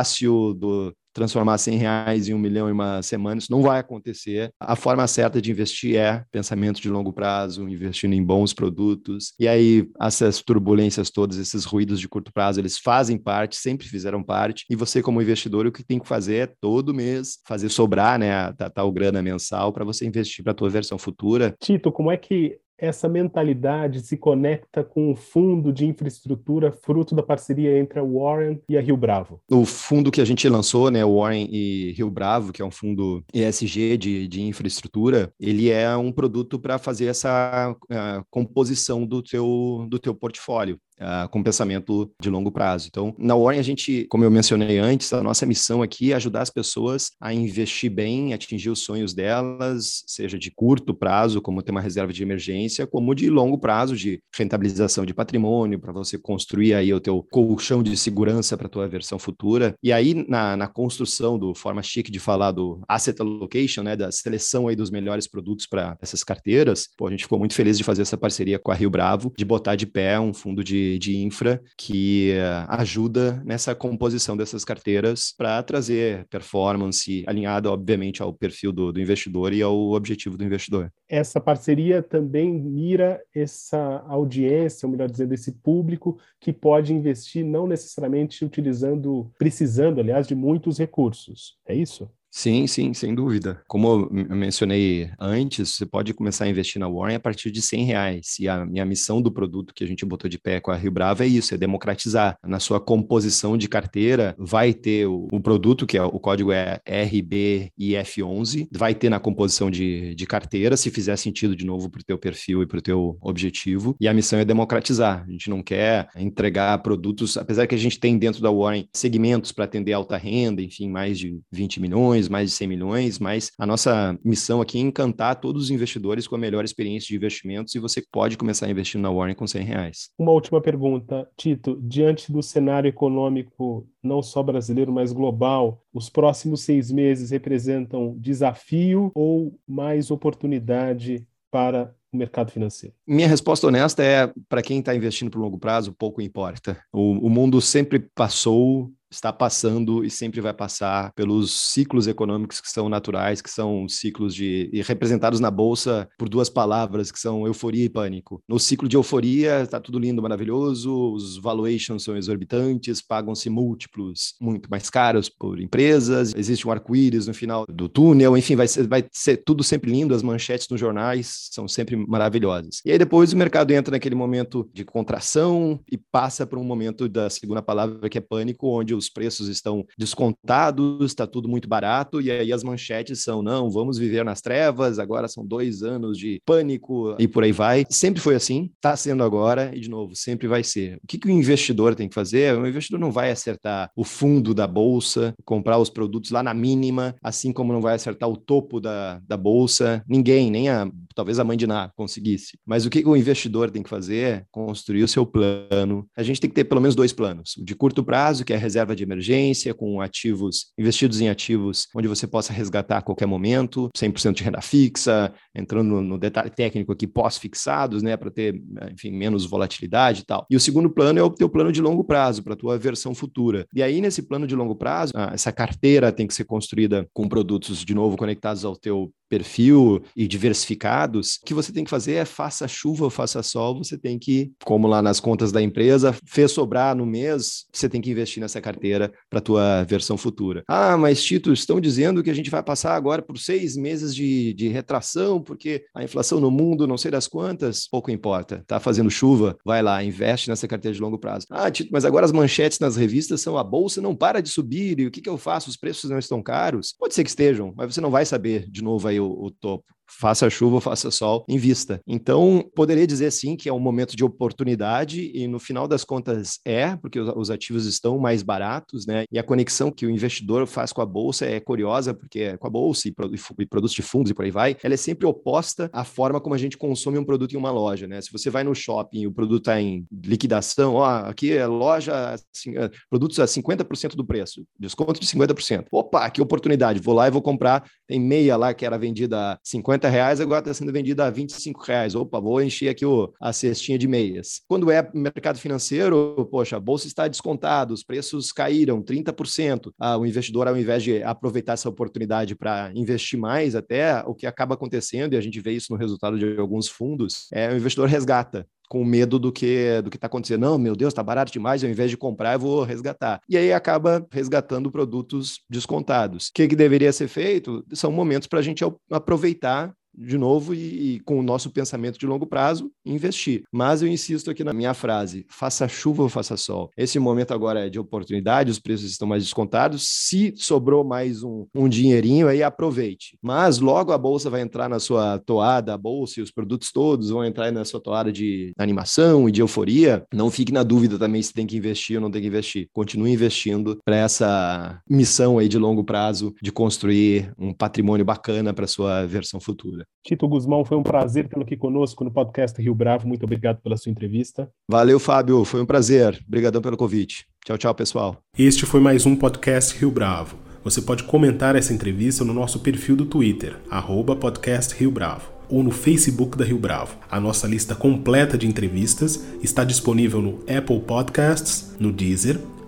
do 0.54 0.94
transformar 1.18 1.58
100 1.58 1.78
reais 1.78 2.30
em 2.30 2.34
um 2.36 2.38
milhão 2.38 2.70
em 2.70 2.72
uma 2.72 3.02
semana, 3.02 3.40
isso 3.40 3.52
não 3.52 3.64
vai 3.64 3.80
acontecer. 3.80 4.52
A 4.60 4.76
forma 4.76 5.08
certa 5.08 5.42
de 5.42 5.50
investir 5.50 5.96
é 5.96 6.24
pensamento 6.32 6.80
de 6.80 6.92
longo 6.92 7.12
prazo, 7.12 7.68
investindo 7.68 8.14
em 8.14 8.24
bons 8.24 8.54
produtos. 8.54 9.34
E 9.40 9.48
aí, 9.48 9.90
essas 10.00 10.44
turbulências 10.44 11.10
todas, 11.10 11.40
esses 11.40 11.66
ruídos 11.66 12.00
de 12.00 12.08
curto 12.08 12.32
prazo, 12.32 12.62
eles 12.62 12.78
fazem 12.78 13.18
parte, 13.18 13.56
sempre 13.56 13.88
fizeram 13.88 14.22
parte. 14.22 14.64
E 14.70 14.76
você, 14.76 15.02
como 15.02 15.20
investidor, 15.20 15.66
o 15.66 15.72
que 15.72 15.84
tem 15.84 15.98
que 15.98 16.08
fazer 16.08 16.36
é 16.36 16.54
todo 16.62 16.94
mês 16.94 17.40
fazer 17.48 17.70
sobrar, 17.70 18.20
né, 18.20 18.32
a, 18.32 18.48
a 18.50 18.70
tal 18.70 18.92
grana 18.92 19.20
mensal 19.20 19.74
para 19.74 19.84
você 19.84 20.06
investir 20.06 20.44
para 20.44 20.52
a 20.52 20.56
tua 20.56 20.70
versão 20.70 21.00
futura. 21.00 21.56
Tito, 21.60 21.92
como 21.92 22.12
é 22.12 22.18
que 22.18 22.60
essa 22.78 23.10
mentalidade 23.10 24.02
se 24.02 24.18
conecta 24.18 24.84
com 24.84 25.12
o 25.12 25.16
fundo 25.16 25.74
de 25.74 25.86
infraestrutura 25.86 26.72
fruto 26.72 27.16
da 27.16 27.24
parceria 27.24 27.78
entre 27.78 28.00
a 28.00 28.04
Warren 28.04 28.60
e 28.70 28.78
a 28.78 28.82
Rio 28.82 28.98
Bravo? 28.98 29.42
O 29.52 29.66
fundo 29.66 30.12
que 30.12 30.22
a 30.22 30.26
gente 30.26 30.48
lançou, 30.48 30.92
né, 30.92 31.04
Warren 31.04 31.48
e 31.52 31.94
Rio 31.94 32.10
Bravo, 32.10 32.52
que 32.52 32.62
é 32.62 32.66
um 32.66 32.72
fundo 32.72 33.24
ESG 33.34 33.98
de, 33.98 34.28
de 34.28 34.42
infraestrutura, 34.42 35.32
ele 35.40 35.70
é 35.70 35.96
um 35.98 36.12
produto 36.12 36.60
para 36.60 36.78
fazer 36.78 37.06
essa 37.06 37.72
uh, 37.72 38.26
composição 38.30 39.06
do 39.06 39.22
teu, 39.22 39.86
do 39.90 40.00
teu 40.00 40.14
portfólio 40.14 40.80
uh, 41.00 41.28
com 41.30 41.44
pensamento 41.44 42.12
de 42.22 42.30
longo 42.30 42.52
prazo. 42.52 42.88
Então, 42.90 43.16
na 43.18 43.36
Warren, 43.36 43.60
a 43.60 43.64
gente, 43.64 44.06
como 44.10 44.24
eu 44.24 44.32
mencionei 44.32 44.78
antes, 44.78 45.12
a 45.14 45.24
nossa 45.24 45.46
missão 45.46 45.82
aqui 45.82 46.12
é 46.12 46.16
ajudar 46.16 46.42
as 46.42 46.50
pessoas 46.50 47.12
a 47.20 47.34
investir 47.34 47.92
bem, 47.92 48.34
atingir 48.34 48.70
os 48.70 48.80
sonhos 48.80 49.14
delas, 49.14 50.04
seja 50.08 50.38
de 50.38 50.52
curto 50.52 50.94
prazo, 50.94 51.42
como 51.42 51.62
ter 51.62 51.72
uma 51.72 51.82
reserva 51.82 52.12
de 52.12 52.24
emergência, 52.24 52.88
como 52.88 53.14
de 53.16 53.30
longo 53.30 53.58
prazo, 53.58 53.96
de 53.96 54.20
rentabilização 54.36 55.06
de 55.06 55.14
patrimônio, 55.14 55.80
para 55.80 55.94
você 55.94 56.18
construir 56.18 56.74
aí 56.74 56.94
o 56.94 57.00
teu 57.00 57.26
colchão 57.32 57.82
de 57.82 57.96
segurança 57.96 58.58
para 58.58 58.68
a 58.68 58.70
tua 58.70 58.88
versão 58.88 59.20
futura. 59.20 59.76
E 59.82 59.92
aí, 59.92 60.26
na, 60.28 60.56
na 60.56 60.68
construção 60.68 61.38
do 61.38 61.54
forma 61.54 61.82
chique 61.82 62.12
de 62.12 62.20
falar 62.20 62.52
do 62.52 62.82
asset 62.88 63.20
allocation, 63.22 63.84
né, 63.84 63.96
da 63.96 64.12
seleção 64.12 64.68
aí 64.68 64.76
dos 64.76 64.90
melhores 64.90 65.28
produtos 65.28 65.66
para 65.68 65.98
essas 66.02 66.24
carteiras, 66.24 66.88
pô, 66.98 67.08
a 67.08 67.12
gente 67.12 67.24
ficou 67.24 67.40
muito 67.40 67.54
feliz 67.54 67.78
de 67.78 67.84
fazer 67.84 68.02
essa 68.02 68.18
parceria 68.18 68.60
com 68.60 68.72
a 68.72 68.76
Rio 68.76 68.90
Bravo, 68.90 69.34
de 69.38 69.46
botar 69.46 69.76
de 69.76 69.86
pé 69.86 70.20
um 70.20 70.34
fundo 70.34 70.64
de 70.64 70.87
de, 70.98 71.18
infra 71.18 71.62
que 71.78 72.34
uh, 72.34 72.66
ajuda 72.70 73.42
nessa 73.46 73.74
composição 73.74 74.38
dessas 74.38 74.64
carteiras 74.64 75.34
para 75.36 75.62
trazer 75.64 76.26
performance 76.30 77.24
alinhada, 77.28 77.72
obviamente, 77.72 78.22
ao 78.22 78.34
perfil 78.34 78.72
do, 78.72 78.92
do 78.92 79.02
investidor 79.02 79.54
e 79.54 79.62
ao 79.62 79.76
objetivo 79.92 80.38
do 80.38 80.44
investidor. 80.44 80.92
Essa 81.10 81.40
parceria 81.40 82.04
também 82.04 82.54
mira 82.54 83.22
essa 83.34 84.04
audiência, 84.08 84.86
ou 84.86 84.92
melhor 84.92 85.10
dizendo, 85.10 85.34
esse 85.34 85.52
público 85.52 86.20
que 86.40 86.54
pode 86.54 86.94
investir 86.94 87.46
não 87.46 87.66
necessariamente 87.66 88.46
utilizando, 88.46 89.32
precisando, 89.38 90.00
aliás, 90.00 90.28
de 90.28 90.36
muitos 90.36 90.78
recursos. 90.78 91.58
É 91.66 91.74
isso? 91.74 92.10
Sim, 92.30 92.68
sim, 92.68 92.94
sem 92.94 93.16
dúvida. 93.16 93.62
Como 93.68 93.88
eu 93.88 94.36
mencionei 94.36 95.10
antes, 95.20 95.76
você 95.76 95.86
pode 95.86 96.14
começar 96.14 96.46
a 96.46 96.50
investir 96.50 96.80
na 96.80 96.88
Warren 96.88 97.16
a 97.16 97.20
partir 97.20 97.50
de 97.50 97.62
100 97.62 97.86
reais. 97.86 98.36
E 98.40 98.48
a 98.48 98.66
minha 98.66 98.86
missão 98.86 99.22
do 99.22 99.32
produto 99.32 99.74
que 99.74 99.84
a 99.84 99.88
gente 99.88 100.06
botou 100.06 100.30
de 100.30 100.38
pé 100.38 100.60
com 100.60 100.72
a 100.72 100.76
Rio 100.76 100.92
Bravo 100.92 101.24
é 101.24 101.28
isso, 101.28 101.54
é 101.54 101.58
democratizar. 101.58 102.38
Na 102.46 102.60
sua 102.60 102.80
composição 102.80 103.58
de 103.58 103.68
carteira, 103.68 104.36
vai 104.38 104.74
ter 104.74 105.08
o, 105.08 105.28
o 105.32 105.40
produto, 105.42 105.88
que 105.88 105.98
é 105.98 106.04
o 106.04 106.20
código 106.20 106.52
é 106.52 106.80
RBIF11, 106.86 108.68
vai 108.72 108.94
ter 108.94 109.10
na 109.10 109.20
composição 109.20 109.72
de, 109.72 110.14
de 110.14 110.26
carteira, 110.26 110.78
se 110.78 110.92
fizer 110.92 111.16
sentido 111.18 111.56
de 111.56 111.66
novo 111.66 111.90
para 111.90 112.02
o 112.02 112.06
teu 112.06 112.18
perfil 112.18 112.62
e 112.62 112.68
para 112.68 112.80
o 112.80 112.82
teu 112.82 113.18
objetivo. 113.22 113.96
E 114.00 114.08
a 114.08 114.14
missão 114.14 114.40
é 114.40 114.46
democratizar. 114.46 115.26
A 115.28 115.32
gente 115.32 115.50
não 115.50 115.64
quer 115.64 116.08
entregar 116.16 116.78
produtos, 116.80 117.38
apesar 117.38 117.68
que 117.68 117.76
a 117.76 117.80
gente 117.80 118.00
tem 118.00 118.18
dentro 118.18 118.42
da 118.42 118.52
Warren 118.52 118.88
segmentos 118.94 119.52
para 119.52 119.66
atender 119.66 119.94
alta 119.94 120.18
renda, 120.18 120.62
enfim, 120.62 120.90
mais 120.90 121.18
de 121.18 121.40
20 121.52 121.82
milhões, 121.82 122.27
milhões, 122.28 122.30
mais 122.30 122.50
de 122.50 122.56
100 122.56 122.68
milhões, 122.68 123.20
mas 123.20 123.52
a 123.58 123.66
nossa 123.66 124.18
missão 124.24 124.62
aqui 124.62 124.78
é 124.78 124.82
encantar 124.82 125.40
todos 125.40 125.64
os 125.64 125.72
investidores 125.72 126.28
com 126.28 126.36
a 126.36 126.40
melhor 126.40 126.64
experiência 126.64 127.08
de 127.08 127.16
investimentos 127.16 127.74
e 127.74 127.80
você 127.80 128.04
pode 128.12 128.38
começar 128.38 128.68
a 128.68 128.70
investir 128.70 129.00
na 129.00 129.12
Warren 129.12 129.36
com 129.36 129.48
100 129.48 129.64
reais. 129.64 130.10
Uma 130.18 130.32
última 130.32 130.62
pergunta, 130.62 131.28
Tito. 131.36 131.80
Diante 131.82 132.32
do 132.32 132.44
cenário 132.44 132.88
econômico 132.88 133.88
não 134.04 134.22
só 134.22 134.42
brasileiro, 134.44 134.92
mas 134.92 135.12
global, 135.12 135.82
os 135.94 136.10
próximos 136.10 136.62
seis 136.62 136.92
meses 136.92 137.32
representam 137.32 138.16
desafio 138.18 139.12
ou 139.14 139.60
mais 139.68 140.12
oportunidade 140.12 141.26
para 141.52 141.94
o 142.12 142.18
mercado 142.18 142.52
financeiro? 142.52 142.96
Minha 143.06 143.28
resposta 143.28 143.68
honesta 143.68 144.04
é: 144.04 144.32
para 144.48 144.62
quem 144.62 144.80
está 144.80 144.96
investindo 144.96 145.30
para 145.30 145.40
o 145.40 145.44
longo 145.44 145.58
prazo, 145.58 145.94
pouco 145.94 146.22
importa. 146.22 146.80
O, 146.92 147.28
o 147.28 147.30
mundo 147.30 147.60
sempre 147.62 148.00
passou 148.00 148.92
está 149.18 149.34
passando 149.34 150.06
e 150.06 150.10
sempre 150.10 150.40
vai 150.40 150.54
passar 150.54 151.12
pelos 151.14 151.52
ciclos 151.52 152.08
econômicos 152.08 152.62
que 152.62 152.70
são 152.70 152.88
naturais, 152.88 153.42
que 153.42 153.50
são 153.50 153.88
ciclos 153.90 154.34
de 154.34 154.70
representados 154.86 155.40
na 155.40 155.52
bolsa 155.52 156.08
por 156.18 156.30
duas 156.30 156.50
palavras 156.50 157.12
que 157.12 157.20
são 157.20 157.46
euforia 157.46 157.86
e 157.86 157.90
pânico. 157.90 158.42
No 158.48 158.60
ciclo 158.60 158.88
de 158.88 158.96
euforia 158.96 159.62
está 159.62 159.80
tudo 159.80 160.00
lindo, 160.00 160.22
maravilhoso, 160.22 161.14
os 161.14 161.38
valuations 161.38 162.04
são 162.04 162.16
exorbitantes, 162.16 163.02
pagam-se 163.02 163.50
múltiplos 163.50 164.36
muito 164.40 164.70
mais 164.70 164.90
caros 164.90 165.30
por 165.30 165.60
empresas, 165.60 166.34
existe 166.36 166.68
um 166.68 166.72
arco-íris 166.72 167.28
no 167.28 167.34
final 167.34 167.66
do 167.68 167.90
túnel, 167.90 168.38
enfim, 168.38 168.56
vai 168.56 168.68
ser, 168.68 168.88
vai 168.88 169.06
ser 169.12 169.38
tudo 169.38 169.64
sempre 169.64 169.92
lindo, 169.92 170.14
as 170.14 170.22
manchetes 170.22 170.68
nos 170.70 170.80
jornais 170.80 171.50
são 171.52 171.68
sempre 171.68 171.96
maravilhosas. 171.96 172.82
E 172.86 172.92
aí 172.92 172.98
depois 172.98 173.34
o 173.34 173.38
mercado 173.38 173.72
entra 173.72 173.92
naquele 173.92 174.16
momento 174.16 174.70
de 174.74 174.86
contração 174.86 175.80
e 175.92 175.98
passa 175.98 176.46
para 176.46 176.60
um 176.60 176.64
momento 176.64 177.10
da 177.10 177.30
segunda 177.30 177.62
palavra 177.62 178.10
que 178.10 178.18
é 178.18 178.22
pânico, 178.22 178.68
onde 178.68 178.94
os 178.94 179.07
preços 179.10 179.48
estão 179.48 179.86
descontados, 179.98 181.06
está 181.06 181.28
tudo 181.28 181.48
muito 181.48 181.68
barato, 181.68 182.22
e 182.22 182.32
aí 182.32 182.52
as 182.52 182.64
manchetes 182.64 183.24
são: 183.24 183.42
não, 183.42 183.70
vamos 183.70 183.98
viver 183.98 184.24
nas 184.24 184.42
trevas, 184.42 185.00
agora 185.00 185.28
são 185.28 185.46
dois 185.46 185.84
anos 185.84 186.18
de 186.18 186.42
pânico 186.46 187.16
e 187.20 187.28
por 187.28 187.44
aí 187.44 187.52
vai. 187.52 187.86
Sempre 187.90 188.22
foi 188.22 188.36
assim, 188.36 188.72
está 188.76 188.96
sendo 188.96 189.24
agora, 189.24 189.72
e 189.76 189.80
de 189.80 189.90
novo, 189.90 190.16
sempre 190.16 190.48
vai 190.48 190.64
ser. 190.64 190.98
O 191.04 191.08
que, 191.08 191.18
que 191.18 191.28
o 191.28 191.32
investidor 191.32 191.96
tem 191.96 192.08
que 192.08 192.16
fazer? 192.16 192.58
O 192.58 192.68
investidor 192.68 193.00
não 193.00 193.12
vai 193.12 193.32
acertar 193.32 193.92
o 193.96 194.04
fundo 194.04 194.54
da 194.54 194.68
bolsa, 194.68 195.34
comprar 195.46 195.78
os 195.78 195.90
produtos 195.90 196.32
lá 196.32 196.44
na 196.44 196.54
mínima, 196.54 197.16
assim 197.22 197.52
como 197.52 197.74
não 197.74 197.82
vai 197.82 197.96
acertar 197.96 198.30
o 198.30 198.38
topo 198.38 198.80
da, 198.80 199.20
da 199.28 199.38
bolsa. 199.38 200.04
Ninguém, 200.08 200.52
nem 200.52 200.70
a 200.70 200.90
talvez 201.18 201.40
a 201.40 201.44
mãe 201.44 201.58
de 201.58 201.66
Ná 201.66 201.92
conseguisse. 201.96 202.60
Mas 202.64 202.86
o 202.86 202.92
que 202.92 203.04
o 203.04 203.18
investidor 203.18 203.72
tem 203.72 203.82
que 203.82 203.90
fazer 203.90 204.46
construir 204.52 205.04
o 205.04 205.08
seu 205.08 205.26
plano. 205.26 206.08
A 206.16 206.22
gente 206.22 206.40
tem 206.40 206.50
que 206.50 206.56
ter 206.56 206.64
pelo 206.64 206.80
menos 206.80 206.96
dois 206.96 207.12
planos: 207.12 207.58
o 207.58 207.66
de 207.66 207.76
curto 207.76 208.04
prazo, 208.04 208.46
que 208.46 208.54
é 208.54 208.56
a 208.56 208.60
reserva 208.60 208.87
reserva 208.88 208.96
de 208.96 209.04
emergência, 209.04 209.74
com 209.74 210.00
ativos 210.00 210.68
investidos 210.78 211.20
em 211.20 211.30
ativos 211.30 211.88
onde 211.96 212.08
você 212.08 212.26
possa 212.26 212.54
resgatar 212.54 213.00
a 213.00 213.02
qualquer 213.02 213.26
momento, 213.26 213.90
100% 213.98 214.34
de 214.34 214.44
renda 214.44 214.62
fixa, 214.62 215.34
entrando 215.54 216.02
no 216.02 216.18
detalhe 216.18 216.50
técnico 216.50 216.92
aqui, 216.92 217.06
pós-fixados, 217.06 218.02
né, 218.02 218.16
para 218.16 218.32
ter, 218.32 218.62
enfim, 218.92 219.12
menos 219.12 219.46
volatilidade 219.46 220.22
e 220.22 220.26
tal. 220.26 220.46
E 220.50 220.56
o 220.56 220.60
segundo 220.60 220.90
plano 220.90 221.20
é 221.20 221.24
o 221.24 221.30
teu 221.30 221.50
plano 221.50 221.72
de 221.72 221.82
longo 221.82 222.04
prazo, 222.04 222.44
para 222.44 222.54
a 222.54 222.58
tua 222.58 222.78
versão 222.78 223.14
futura. 223.14 223.66
E 223.74 223.84
aí, 223.84 224.00
nesse 224.00 224.22
plano 224.22 224.48
de 224.48 224.56
longo 224.56 224.76
prazo, 224.76 225.14
essa 225.34 225.52
carteira 225.52 226.12
tem 226.12 226.28
que 226.28 226.34
ser 226.34 226.46
construída 226.46 227.08
com 227.14 227.28
produtos, 227.28 227.84
de 227.84 227.94
novo, 227.94 228.16
conectados 228.16 228.64
ao 228.64 228.76
teu 228.76 229.12
perfil 229.30 230.02
e 230.16 230.28
diversificados, 230.28 231.36
o 231.42 231.46
que 231.46 231.54
você 231.54 231.72
tem 231.72 231.84
que 231.84 231.90
fazer 231.90 232.14
é 232.14 232.26
faça 232.26 232.68
chuva 232.68 233.06
ou 233.06 233.10
faça 233.10 233.44
sol, 233.44 233.78
você 233.78 233.98
tem 233.98 234.18
que, 234.18 234.52
como 234.64 234.88
lá 234.88 235.02
nas 235.02 235.20
contas 235.20 235.52
da 235.52 235.62
empresa, 235.62 236.16
fez 236.26 236.52
sobrar 236.52 236.96
no 236.96 237.06
mês, 237.06 237.66
você 237.72 237.90
tem 237.90 238.02
que 238.02 238.10
investir 238.10 238.42
nessa 238.42 238.62
carteira 238.62 238.77
para 238.78 239.40
a 239.40 239.42
tua 239.42 239.84
versão 239.84 240.18
futura. 240.18 240.64
Ah, 240.68 240.98
mas 240.98 241.24
Tito, 241.24 241.52
estão 241.52 241.80
dizendo 241.80 242.24
que 242.24 242.30
a 242.30 242.34
gente 242.34 242.50
vai 242.50 242.64
passar 242.64 242.96
agora 242.96 243.22
por 243.22 243.38
seis 243.38 243.76
meses 243.76 244.16
de, 244.16 244.54
de 244.54 244.68
retração, 244.68 245.42
porque 245.42 245.86
a 245.96 246.04
inflação 246.04 246.40
no 246.40 246.52
mundo, 246.52 246.88
não 246.88 246.98
sei 246.98 247.12
das 247.12 247.28
quantas, 247.28 247.88
pouco 247.88 248.12
importa. 248.12 248.64
Tá 248.68 248.80
fazendo 248.80 249.10
chuva, 249.10 249.58
vai 249.66 249.82
lá, 249.82 250.04
investe 250.04 250.50
nessa 250.50 250.68
carteira 250.68 250.96
de 250.96 251.02
longo 251.02 251.18
prazo. 251.18 251.46
Ah, 251.50 251.70
Tito, 251.70 251.90
mas 251.92 252.06
agora 252.06 252.26
as 252.26 252.32
manchetes 252.32 252.80
nas 252.80 252.96
revistas 252.96 253.42
são 253.42 253.58
a 253.58 253.64
bolsa 253.64 254.02
não 254.02 254.16
para 254.16 254.42
de 254.42 254.50
subir, 254.50 255.00
e 255.00 255.08
o 255.08 255.12
que, 255.12 255.22
que 255.22 255.30
eu 255.30 255.38
faço? 255.38 255.70
Os 255.70 255.78
preços 255.78 256.10
não 256.10 256.20
estão 256.20 256.42
caros? 256.42 256.94
Pode 256.98 257.14
ser 257.14 257.24
que 257.24 257.30
estejam, 257.30 257.74
mas 257.76 257.94
você 257.94 258.02
não 258.02 258.12
vai 258.12 258.26
saber 258.26 258.70
de 258.70 258.82
novo 258.84 259.08
aí 259.08 259.20
o, 259.20 259.30
o 259.30 259.52
topo 259.52 259.97
faça 260.08 260.50
chuva, 260.50 260.80
faça 260.82 261.12
sol, 261.12 261.46
invista. 261.48 262.02
Então, 262.08 262.70
poderia 262.76 263.06
dizer 263.06 263.32
sim 263.32 263.56
que 263.56 263.70
é 263.70 263.74
um 263.74 263.80
momento 263.80 264.16
de 264.16 264.24
oportunidade 264.24 265.32
e 265.34 265.48
no 265.48 265.60
final 265.60 265.88
das 265.88 266.04
contas 266.04 266.60
é, 266.66 266.96
porque 266.96 267.20
os 267.20 267.52
ativos 267.52 267.86
estão 267.86 268.18
mais 268.18 268.42
baratos, 268.42 269.06
né? 269.06 269.26
E 269.32 269.38
a 269.38 269.44
conexão 269.44 269.92
que 269.92 270.06
o 270.06 270.10
investidor 270.10 270.66
faz 270.66 270.92
com 270.92 271.02
a 271.02 271.06
bolsa 271.06 271.46
é 271.46 271.60
curiosa, 271.60 272.14
porque 272.14 272.58
com 272.58 272.68
a 272.68 272.70
bolsa 272.70 273.08
e, 273.08 273.12
produtos 273.12 273.94
de 273.94 274.02
fundos 274.02 274.32
e 274.32 274.34
por 274.34 274.46
aí 274.46 274.52
vai, 274.52 274.78
ela 274.84 274.94
é 274.94 274.98
sempre 274.98 275.26
oposta 275.26 275.90
à 275.94 276.04
forma 276.04 276.40
como 276.40 276.56
a 276.56 276.58
gente 276.58 276.78
consome 276.78 277.18
um 277.18 277.26
produto 277.26 277.54
em 277.54 277.58
uma 277.58 277.72
loja, 277.72 278.08
né? 278.08 278.22
Se 278.22 278.32
você 278.32 278.50
vai 278.50 278.64
no 278.64 278.74
shopping 278.74 279.22
e 279.22 279.28
o 279.28 279.32
produto 279.32 279.64
está 279.64 279.82
em 279.82 280.06
liquidação, 280.12 280.96
ó, 280.96 281.06
aqui 281.06 281.52
é 281.52 281.66
loja, 281.66 282.36
assim, 282.54 282.78
é, 282.78 282.90
produtos 283.10 283.40
a 283.40 283.46
50% 283.46 284.16
do 284.16 284.26
preço, 284.26 284.66
desconto 284.80 285.20
de 285.20 285.28
50%. 285.28 285.86
Opa, 285.92 286.30
que 286.30 286.42
oportunidade, 286.42 287.00
vou 287.00 287.14
lá 287.14 287.28
e 287.28 287.32
vou 287.32 287.42
comprar, 287.42 287.84
tem 288.08 288.20
meia 288.20 288.56
lá 288.56 288.74
que 288.74 288.86
era 288.86 288.98
vendida 288.98 289.54
a 289.54 289.60
50 289.64 289.97
50 289.98 290.10
reais, 290.10 290.40
agora 290.40 290.60
está 290.60 290.74
sendo 290.74 290.92
vendida 290.92 291.26
a 291.26 291.30
25 291.30 291.84
reais. 291.84 292.14
Opa, 292.14 292.40
vou 292.40 292.62
encher 292.62 292.90
aqui 292.90 293.06
o, 293.06 293.34
a 293.42 293.52
cestinha 293.52 293.98
de 293.98 294.08
meias. 294.08 294.62
Quando 294.68 294.92
é 294.92 295.10
mercado 295.14 295.58
financeiro, 295.58 296.48
poxa, 296.52 296.78
a 296.78 296.80
bolsa 296.80 297.08
está 297.08 297.28
descontada, 297.28 297.94
os 297.94 298.04
preços 298.04 298.52
caíram 298.52 299.02
30%. 299.02 299.92
Ah, 300.00 300.18
o 300.18 300.26
investidor, 300.26 300.68
ao 300.68 300.78
invés 300.78 301.04
de 301.04 301.24
aproveitar 301.24 301.74
essa 301.74 301.90
oportunidade 301.90 302.56
para 302.56 302.92
investir 302.94 303.40
mais, 303.40 303.76
até 303.76 304.24
o 304.26 304.36
que 304.36 304.46
acaba 304.46 304.76
acontecendo, 304.76 305.34
e 305.34 305.38
a 305.38 305.42
gente 305.42 305.60
vê 305.60 305.72
isso 305.72 305.92
no 305.92 305.98
resultado 305.98 306.38
de 306.38 306.58
alguns 306.60 306.88
fundos, 306.88 307.48
é 307.52 307.70
o 307.70 307.76
investidor 307.76 308.08
resgata 308.08 308.68
com 308.88 309.04
medo 309.04 309.38
do 309.38 309.52
que 309.52 310.02
do 310.02 310.10
que 310.10 310.18
está 310.18 310.28
acontecendo. 310.28 310.62
Não, 310.62 310.78
meu 310.78 310.96
Deus, 310.96 311.12
está 311.12 311.24
barato 311.24 311.52
demais, 311.52 311.84
ao 311.84 311.90
invés 311.90 312.10
de 312.10 312.18
comprar, 312.18 312.54
eu 312.54 312.60
vou 312.60 312.84
resgatar. 312.84 313.42
E 313.48 313.58
aí 313.58 313.72
acaba 313.74 314.26
resgatando 314.32 314.92
produtos 314.92 315.62
descontados. 315.70 316.48
O 316.48 316.54
que, 316.54 316.68
que 316.68 316.76
deveria 316.76 317.12
ser 317.12 317.28
feito? 317.28 317.86
São 317.94 318.12
momentos 318.12 318.48
para 318.48 318.60
a 318.60 318.64
gente 318.64 318.84
aproveitar 319.12 319.94
de 320.18 320.38
novo 320.38 320.74
e, 320.74 321.16
e, 321.16 321.20
com 321.20 321.40
o 321.40 321.44
nosso 321.44 321.70
pensamento 321.70 322.18
de 322.18 322.26
longo 322.26 322.48
prazo, 322.48 322.92
investir. 323.06 323.64
Mas 323.72 324.02
eu 324.02 324.08
insisto 324.08 324.50
aqui 324.50 324.64
na 324.64 324.74
minha 324.74 324.94
frase: 324.94 325.46
faça 325.50 325.88
chuva 325.88 326.24
ou 326.24 326.30
faça 326.30 326.58
sol. 326.58 326.90
Esse 326.98 327.20
momento 327.20 327.54
agora 327.54 327.86
é 327.86 327.90
de 327.90 328.00
oportunidade, 328.00 328.72
os 328.72 328.80
preços 328.80 329.12
estão 329.12 329.28
mais 329.28 329.44
descontados. 329.44 330.08
Se 330.08 330.54
sobrou 330.56 331.04
mais 331.04 331.44
um, 331.44 331.66
um 331.76 331.88
dinheirinho, 331.88 332.48
aí 332.48 332.64
aproveite. 332.64 333.38
Mas 333.42 333.80
logo 333.80 334.12
a 334.12 334.18
bolsa 334.18 334.50
vai 334.50 334.62
entrar 334.62 334.90
na 334.90 335.00
sua 335.00 335.38
toada, 335.40 335.94
a 335.94 335.98
bolsa 335.98 336.40
e 336.40 336.44
os 336.44 336.52
produtos 336.52 336.92
todos 336.92 337.30
vão 337.30 337.46
entrar 337.46 337.72
na 337.72 337.86
sua 337.86 338.02
toada 338.02 338.32
de 338.32 338.74
animação 338.78 339.48
e 339.48 339.52
de 339.52 339.62
euforia. 339.62 340.26
Não 340.34 340.50
fique 340.50 340.72
na 340.72 340.84
dúvida 340.84 341.20
também 341.20 341.42
se 341.42 341.54
tem 341.54 341.68
que 341.68 341.78
investir 341.78 342.18
ou 342.18 342.22
não 342.22 342.32
tem 342.32 342.42
que 342.42 342.48
investir. 342.48 342.88
Continue 342.94 343.32
investindo 343.32 343.98
para 344.04 344.16
essa 344.16 345.00
missão 345.10 345.60
aí 345.60 345.68
de 345.68 345.78
longo 345.78 346.04
prazo 346.04 346.54
de 346.62 346.72
construir 346.72 347.54
um 347.58 347.74
patrimônio 347.74 348.26
bacana 348.26 348.74
para 348.74 348.88
sua 348.88 349.26
versão 349.26 349.60
futura. 349.60 350.07
Tito 350.28 350.46
Guzmão, 350.46 350.84
foi 350.84 350.98
um 350.98 351.04
prazer 351.04 351.48
tê-lo 351.48 351.64
aqui 351.64 351.78
conosco 351.78 352.22
no 352.24 352.32
podcast 352.32 352.82
Rio 352.82 352.94
Bravo. 352.94 353.28
Muito 353.28 353.44
obrigado 353.44 353.80
pela 353.82 353.96
sua 353.96 354.12
entrevista. 354.12 354.70
Valeu, 354.90 355.20
Fábio. 355.20 355.64
Foi 355.64 355.82
um 355.82 355.86
prazer. 355.86 356.44
Obrigadão 356.46 356.82
pelo 356.82 356.98
convite. 356.98 357.46
Tchau, 357.66 357.78
tchau, 357.78 357.96
pessoal. 357.96 358.38
Este 358.58 358.86
foi 358.86 359.00
mais 359.00 359.26
um 359.26 359.38
podcast 359.38 359.98
Rio 359.98 360.12
Bravo. 360.12 360.58
Você 360.84 361.02
pode 361.02 361.24
comentar 361.24 361.76
essa 361.76 361.94
entrevista 361.94 362.44
no 362.44 362.54
nosso 362.54 362.80
perfil 362.80 363.16
do 363.16 363.26
Twitter, 363.26 363.78
arroba 363.90 364.36
podcast 364.36 364.94
Rio 364.96 365.12
Bravo, 365.12 365.50
ou 365.70 365.84
no 365.84 365.92
Facebook 365.92 366.58
da 366.58 366.64
Rio 366.64 366.78
Bravo. 366.78 367.18
A 367.30 367.40
nossa 367.40 367.68
lista 367.68 367.96
completa 367.96 368.58
de 368.58 368.68
entrevistas 368.68 369.46
está 369.62 369.84
disponível 369.84 370.42
no 370.42 370.60
Apple 370.64 371.02
Podcasts, 371.02 371.96
no 372.00 372.12
Deezer, 372.12 372.60